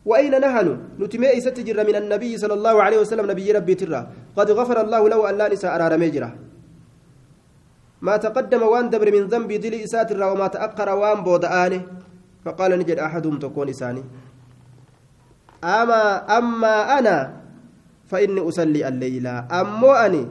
وأين 0.05 0.32
نحن؟ 0.32 0.67
نتمي 0.99 1.41
ستجر 1.41 1.78
من 1.88 1.95
النبي 1.95 2.32
صلى 2.38 2.53
الله 2.53 2.76
عليه 2.84 2.99
وسلم 3.03 3.32
نبي 3.32 3.51
ربي 3.51 3.76
ترى. 3.76 4.01
قد 4.38 4.51
غفر 4.51 4.78
الله 4.82 5.09
له 5.09 5.30
أن 5.30 5.36
لا 5.38 5.47
نساء 5.53 5.76
مجرى 5.99 6.49
ما 8.02 8.18
تقدم 8.18 8.62
وان 8.64 8.89
دبر 8.89 9.12
من 9.12 9.28
ذنب 9.28 9.52
دل 9.52 9.74
إسات 9.74 10.12
وما 10.12 10.47
تأخر 10.47 10.89
وان 10.95 11.24
بودآنه 11.24 11.82
فقال 12.45 12.72
نجد 12.80 12.97
أحدهم 13.00 13.39
تكون 13.39 13.70
إساني. 13.70 14.04
أما 15.64 16.04
أما 16.38 17.00
أنا 17.00 17.18
فإني 18.08 18.39
أصلي 18.47 18.88
الليلة 18.88 19.47
أمو 19.52 19.91
أني 19.91 20.28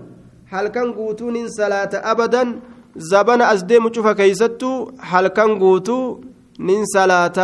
هل 0.48 0.68
كان 0.68 0.92
قوتون 0.92 1.48
صلاة 1.48 1.90
أبدا؟ 1.94 2.60
زبنا 2.96 3.52
أزديم 3.52 3.92
شوف 3.92 4.08
كيستو. 4.08 4.90
هل 5.00 5.28
كان 5.28 5.58
قوتو 5.58 6.20
نين 6.60 6.84
صلاة؟ 6.96 7.38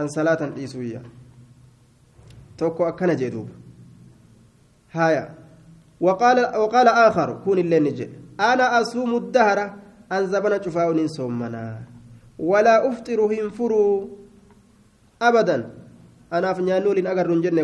أن 0.00 0.08
صلاة 0.08 0.50
إيسوية. 0.56 1.02
توكو 2.58 2.88
أكنا 2.88 3.14
جدوب 3.14 3.48
هايا. 4.92 5.34
وقال 6.00 6.38
وقال 6.56 6.88
آخر. 6.88 7.28
كون 7.44 7.58
اللي 7.58 7.80
نجي. 7.80 8.08
أنا 8.40 8.80
أصوم 8.80 9.16
الدهر 9.16 9.58
أن 10.12 10.26
زبنا 10.26 10.62
شوفاو 10.62 10.92
نين 10.92 11.08
صومنا. 11.08 11.78
ولا 12.38 12.88
أفطر 12.88 13.20
هنفروا 13.20 14.06
أبدا. 15.22 15.70
أنا 16.32 16.52
في 16.52 16.62
نيانول 16.62 17.06
أجر 17.06 17.28
جنة 17.40 17.62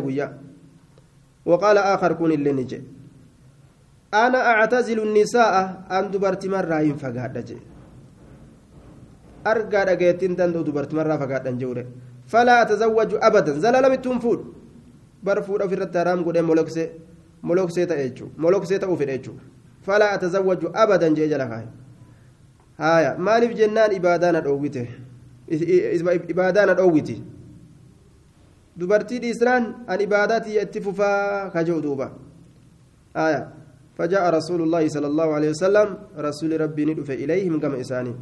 وقال 1.47 1.79
آخر 1.79 2.13
كون 2.13 2.33
اللي 2.33 2.53
نجي. 2.53 2.83
أنا 4.15 4.39
أعتزل 4.39 4.99
النساء 5.03 5.83
أن 5.91 6.11
دبرت 6.11 6.47
مرة 6.47 6.81
ينفقاد 6.81 7.59
أرقى 9.47 9.81
رقيتين 9.85 10.37
تندو 10.37 10.63
دبرت 10.63 10.95
مرة 10.95 11.17
فقاد 11.17 11.59
جوري 11.59 11.87
فلا 12.27 12.63
أتزوج 12.63 13.11
أبدا. 13.23 13.53
زلال 13.65 13.85
متنفود 13.93 14.41
برفود 15.23 15.67
في 15.67 15.75
الرتارام 15.75 16.25
قد 16.25 16.39
مولوكسي. 16.39 16.91
مولوكسي 17.43 17.87
تأيجو 17.87 18.27
مولوكسي 18.39 18.79
تأوفر 18.79 19.09
أيجو. 19.09 19.33
فلا 19.83 20.15
أتزوج 20.15 20.73
أبدا 20.75 21.09
جيجا 21.15 21.39
لك. 21.39 21.53
هايا 22.79 23.17
مالف 23.19 23.53
جنان 23.53 23.91
إبادانا 23.95 24.47
أوويته 24.47 24.89
إبادانا 26.31 26.73
dubartii 28.81 29.21
dhiisnaan 29.21 29.85
an 29.87 30.01
ibaadaatii 30.01 30.57
itti 30.63 30.81
fufaa 30.81 31.51
kaja'u 31.53 31.81
duuba 31.83 32.17
aya 33.15 33.53
فجاء 34.01 34.25
رسول 34.33 34.65
الله 34.65 34.89
صلى 34.89 35.07
الله 35.13 35.29
عليه 35.37 35.51
وسلم 35.53 35.89
رسول 36.17 36.51
ربي 36.61 36.85
ندف 36.89 37.11
إليهم 37.11 37.61
كما 37.61 37.81
إساني. 37.81 38.15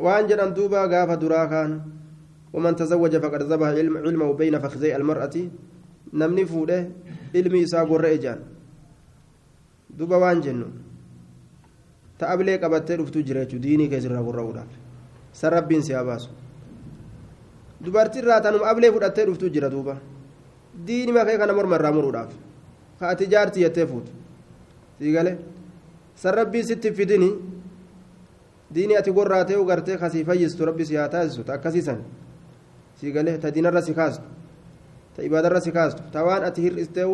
وأن 0.00 0.24
جنان 0.26 0.56
دوبا 0.56 0.88
غاف 0.88 1.10
دراكان 1.20 1.70
ومن 2.52 2.76
تزوج 2.76 3.16
فقد 3.16 3.42
ذبح 3.42 3.68
علم 3.76 3.96
علمه 3.96 4.32
بين 4.32 4.56
فخذي 4.56 4.96
المرأة. 4.96 5.36
نمني 6.16 6.44
فوده 6.46 6.88
علمي 7.34 7.64
إساق 7.64 7.92
الرئجان 7.92 8.38
duba 9.98 10.18
waan 10.18 10.42
jennu 10.42 10.66
ta'ablee 12.18 12.58
qabattee 12.58 12.96
dhuftuu 12.96 13.22
jira 13.22 13.44
jechuudha 13.44 13.62
diinii 13.68 13.88
keessa 13.88 14.08
irraa 14.08 14.22
gurra'uudhaaf 14.22 14.72
san 15.32 15.52
rabbiin 15.52 15.82
si 15.82 15.92
baasu. 15.92 16.30
Dubartiirraa 17.84 18.40
tanuma 18.40 18.66
ablee 18.68 18.92
fudhattee 18.92 19.26
dhuftuu 19.26 19.48
jira 19.48 19.70
duuba. 19.70 19.96
Diini 20.86 21.12
makee 21.12 21.38
kana 21.38 21.52
morma 21.52 21.76
irraa 21.76 21.92
muruudhaaf. 21.92 22.32
Haati 23.00 23.26
jaartii 23.26 23.62
jettee 23.62 23.86
fuutu. 23.86 24.12
Sii 24.98 25.12
galee? 25.12 25.38
San 26.14 26.34
rabbiin 26.34 26.66
sitti 26.66 26.92
fidini 26.92 27.30
diini 28.74 28.96
ati 28.96 29.10
gorraatee 29.12 29.56
ugartee 29.56 29.96
kasii 29.96 30.24
fayyistu 30.24 30.64
rabbi 30.66 30.84
si 30.84 30.96
haa 30.96 31.08
taasisu 31.08 31.44
ta 31.44 31.52
akkasiisan 31.54 32.04
sii 33.00 33.12
galee? 33.12 33.38
Ta 33.38 33.50
diinarra 33.54 33.82
si 33.82 33.94
kaastu. 33.94 34.24
Ta 35.16 35.22
ibaadarra 35.22 35.60
si 35.60 35.72
kaastu. 35.72 36.02
Ta 36.12 36.24
waan 36.24 36.44
ati 36.44 36.62
hiristee 36.62 37.06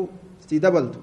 si 0.48 0.60
dabaltu. 0.60 0.98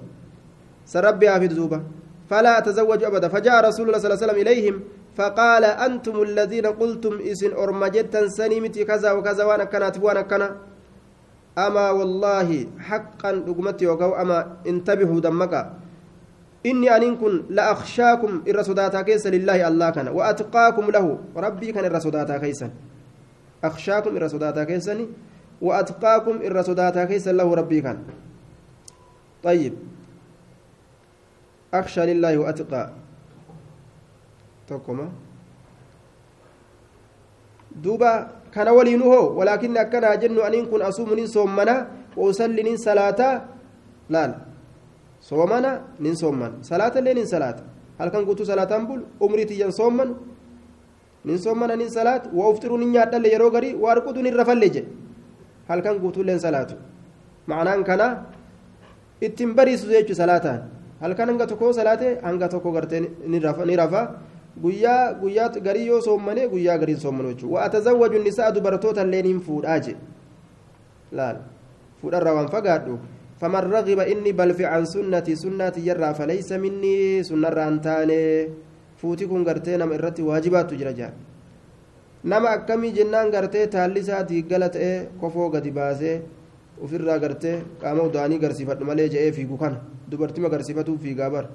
Haa 0.92 1.40
fidu 1.40 1.54
duuba 1.54 1.80
فلا 2.24 2.58
أتزوج 2.58 3.04
أبدا. 3.04 3.28
فجاء 3.28 3.68
رسول 3.68 3.86
الله 3.86 3.98
صلى 3.98 4.08
الله 4.08 4.16
عليه 4.16 4.26
وسلم 4.26 4.40
إليهم 4.42 4.74
فقال 5.16 5.64
أنتم 5.64 6.22
الذين 6.22 6.66
قلتم 6.66 7.20
إسن 7.20 7.52
أرمجتا 7.52 8.28
سنيمتي 8.28 8.84
كذا 8.84 9.12
وكذا 9.12 9.44
وأنا 9.44 9.64
كانت 9.64 10.00
وأنا 10.00 10.22
كان 10.24 10.56
أما 11.58 11.90
والله 11.90 12.66
حقا 12.80 13.30
رقمتي 13.48 13.86
وقو 13.86 14.12
أما 14.16 14.64
انتبهوا 14.66 15.20
دمك. 15.20 15.54
إني 16.66 16.96
أن 16.96 17.16
كن 17.20 17.52
لأخشاكم 17.52 18.48
الرسوداتا 18.48 19.02
كيس 19.04 19.26
لله 19.26 19.68
الله 19.68 19.90
كان. 19.90 20.08
وأتقاكم 20.08 20.90
له. 20.90 21.06
ربي 21.36 21.72
كان 21.76 21.84
الرسوداتا 21.84 22.40
كيسا. 22.40 22.70
أخشاكم 23.64 24.16
الرسوداتا 24.16 24.64
كيسني 24.64 25.06
وأتقاكم 25.60 26.34
الرسوداتا 26.40 27.04
كيسا 27.04 27.36
له 27.36 27.54
ربي 27.54 27.80
كان. 27.84 27.98
طيب. 29.44 29.93
أخشى 31.80 32.02
لله 32.10 32.32
وأتقى 32.38 32.82
jennu 40.22 40.40
aniin 40.46 40.66
kun 40.70 40.82
asuumu 40.82 41.14
nin 41.18 41.26
soommana 41.26 41.74
wausalli 42.16 42.62
nin 42.62 42.76
salaataa 42.78 43.34
laal 44.14 44.32
soomana 45.28 45.70
nin 46.04 46.14
soomman 46.22 46.52
salaata 46.68 46.98
illee 47.02 47.14
nin 47.18 47.26
salaata 47.26 47.62
halkan 47.98 48.22
guutuu 48.28 48.46
salaataan 48.46 48.86
bul 48.86 49.00
umrii 49.20 49.46
tiyyan 49.50 49.72
soomman 49.78 50.10
nin 51.24 51.38
soommana 51.44 51.74
nin 51.76 51.90
salaat 51.90 52.22
waa 52.36 52.48
ufxiruu 52.52 52.78
nin 52.82 52.90
nyaadhalle 52.94 53.28
yeroo 53.34 53.50
garii 53.56 53.74
waa 53.82 53.92
arqutu 53.96 54.22
nin 54.22 54.34
rafalle 54.40 54.68
je 54.74 54.82
halkan 55.68 55.98
guutuulleen 56.02 56.40
salaatu 56.46 56.74
macnaan 57.50 57.84
kana 57.88 58.06
ittiin 59.26 59.54
bariisu 59.58 59.86
jechuu 59.94 60.16
halkan 61.04 61.28
hanga 61.32 61.46
tokko 61.46 61.72
salaate 61.78 62.08
hanga 62.28 62.48
tokko 62.48 62.72
gartee 62.72 63.00
ni 63.28 63.40
rafa 63.82 64.02
guyyaa 64.62 65.14
guyyaa 65.20 65.48
garii 65.60 65.86
yoo 65.86 66.00
soommane 66.00 66.48
guyyaa 66.48 66.78
gariin 66.78 67.00
soommanu 67.04 67.32
jechuudha 67.32 67.54
waa 67.54 67.64
atazawwaju 67.70 68.18
nisaa 68.22 68.50
dubartoota 68.52 69.02
illeen 69.02 69.26
hin 69.26 69.40
fuudhaa 69.40 69.78
je 69.86 69.96
laal 71.12 71.36
fuudharraa 72.00 72.34
waan 72.36 72.48
fagaadhu 72.54 72.98
faman 73.40 73.70
ragiba 73.72 74.06
inni 74.06 74.32
balfe 74.32 74.66
an 74.66 74.86
sunnati 74.86 75.36
sunnaati 75.36 75.86
yarraa 75.88 76.14
falaysa 76.20 76.58
minni 76.64 77.24
sunnarraa 77.30 77.66
hin 77.70 77.80
taane 77.88 78.20
fuuti 79.02 79.26
kun 79.32 79.44
gartee 79.48 79.76
nama 79.82 79.94
irratti 79.98 80.22
waajibaattu 80.28 80.76
jira 80.82 80.92
jaa 81.00 81.10
nama 82.32 82.50
akkamii 82.58 82.92
jennaan 82.98 83.30
gartee 83.36 83.66
taalli 83.76 84.00
isaatii 84.06 84.42
gala 84.54 84.68
ta'ee 84.76 84.96
kofoo 85.20 85.48
gadi 85.56 85.70
baasee 85.80 86.16
ofirraa 86.82 87.18
gartee 87.18 87.62
qaama 87.80 88.02
udaanii 88.08 88.38
garsiifadhu 88.38 88.84
malee 88.84 89.08
je'ee 89.08 89.32
fiigu 89.32 89.56
kana 89.58 89.80
dubartima 90.10 90.48
garsiifatuuf 90.48 91.00
fiigaa 91.00 91.30
bara. 91.30 91.48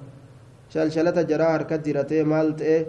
Shalshalata 0.72 1.24
jaraa 1.30 1.52
harkatti 1.52 1.90
diratee 1.90 2.24
maal 2.24 2.54
ta'e 2.58 2.86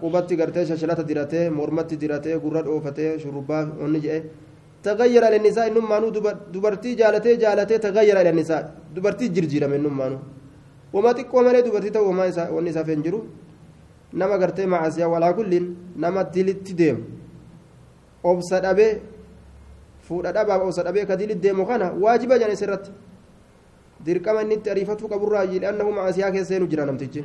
qubatti 0.00 0.36
gartee 0.36 0.66
shalshalata 0.66 1.02
diratee 1.02 1.50
mormatti 1.50 1.96
diratee 1.96 2.38
gurra 2.38 2.62
dhoofatee 2.62 3.18
shurrubbaa 3.18 3.62
onni 3.84 4.00
jedhe 4.00 4.30
tagayyara 4.82 5.30
lennisaa 5.30 5.66
innummaanuu 5.70 6.10
dubartii 6.52 6.96
jaalatee 6.96 7.36
jaalatee 7.42 7.78
tagayyara 7.78 8.22
lennisaa 8.24 8.62
dubartii 8.94 9.28
jirjiirame 9.34 9.76
innummaanuu 9.76 10.20
wama 10.92 11.14
xiqqoo 11.18 11.42
malee 11.46 11.62
dubartii 11.66 11.90
ta'u 11.96 12.06
wamaa 12.10 12.48
wanni 12.54 12.70
isaaf 12.70 12.88
hin 12.88 13.02
jiru? 13.02 13.20
Nama 14.12 14.38
gartee 14.38 14.66
macasiyaa 14.66 15.08
walaa 15.14 15.32
kulliin 15.32 15.66
nama 15.96 16.24
dilitti 16.34 16.74
deemu. 16.74 17.02
Obsa 18.24 18.60
dhabee 18.60 19.00
fuudha 20.08 20.32
dhabaaf 20.32 20.62
obsa 20.62 20.82
dhabee 20.82 21.06
ka 21.06 21.16
dilitti 21.16 21.42
deemu 21.42 21.66
kana 21.66 21.92
waajiba 21.92 22.38
jedhan 22.38 22.56
isirratti 22.56 22.90
dirqama 24.04 24.42
inni 24.42 24.54
itti 24.60 24.70
ariifatuu 24.70 25.08
qaburraa 25.12 25.44
li'annahu 25.44 25.92
macasiyaa 25.92 26.32
keessee 26.32 26.58
nu 26.58 26.66
jira 26.66 26.86
namtichi 26.86 27.24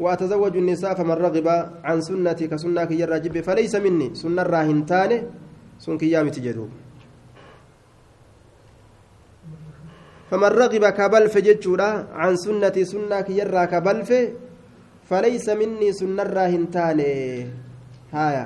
وأتزوج 0.00 0.56
النساء 0.56 0.94
فمن 0.94 1.16
رغب 1.26 1.48
عن 1.84 1.98
سنتي 2.00 2.46
كسنة 2.52 2.84
كي 2.84 3.04
الراجب 3.04 3.40
فليس 3.40 3.74
مني 3.80 4.12
سنة 4.12 4.42
راهنتان 4.42 5.10
سن 5.80 5.96
كيامي 5.98 6.30
تجدوب 6.36 6.70
فمن 10.30 10.50
رغب 10.60 10.84
كبلف 10.98 11.34
جتشورا 11.46 11.90
عن 12.12 12.36
سنتي 12.36 12.84
سنة 12.84 13.20
كي 13.20 13.42
الرا 13.42 13.64
كبلف 13.72 14.10
فليس 15.08 15.46
مني 15.48 15.88
سنة 15.92 16.22
راهنتان 16.22 17.00
هايا 18.12 18.44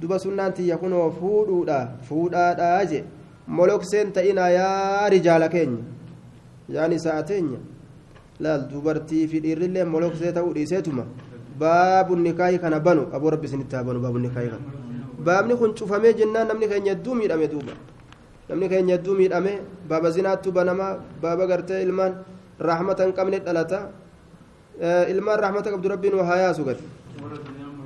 دوبا 0.00 0.18
سنة 0.18 0.56
يكون 0.58 0.92
فودا 1.20 1.80
فودا 2.08 2.52
داجي 2.52 3.00
ملوك 3.48 3.82
سنت 3.82 4.18
إنا 4.18 4.44
يا 4.48 5.08
رجال 5.08 5.46
كيني 5.46 5.96
yaani 6.68 6.98
sa'ateenya 6.98 7.58
laal 8.42 8.66
dubartii 8.70 9.26
fi 9.30 9.40
dhiirrillee 9.44 9.84
moloksee 9.84 10.32
ta'uu 10.36 10.52
dhiiseetuma 10.56 11.04
baabu 11.60 12.16
nikaahi 12.16 12.58
kana 12.58 12.80
banu 12.80 13.06
aboo 13.14 13.30
rabbi 13.30 13.46
isinitti 13.46 13.76
haa 13.76 13.84
banu 13.88 14.00
baabu 14.04 14.18
nikaahi 14.18 14.48
kana 14.50 14.66
baabni 15.26 15.54
kun 15.60 15.74
cufamee 15.78 16.12
jennaan 16.20 16.48
namni 16.50 16.66
keenya 16.72 16.92
hedduu 16.94 17.14
miidhame 17.20 17.46
duuba 17.52 17.74
namni 18.48 18.68
keenya 18.72 18.94
hedduu 18.96 19.14
miidhame 19.20 19.52
baaba 19.88 20.10
zinaattu 20.16 20.52
banamaa 20.58 20.92
baaba 21.22 21.46
gartee 21.46 21.82
ilmaan 21.86 22.18
rahmata 22.70 23.06
hin 23.06 23.14
qabne 23.18 23.38
dhalata 23.46 23.80
ilmaan 25.14 25.38
rahmata 25.46 25.70
qabdu 25.70 25.88
rabbiin 25.94 26.14
waa 26.18 26.26
haa 26.30 26.42
yaasu 26.44 26.62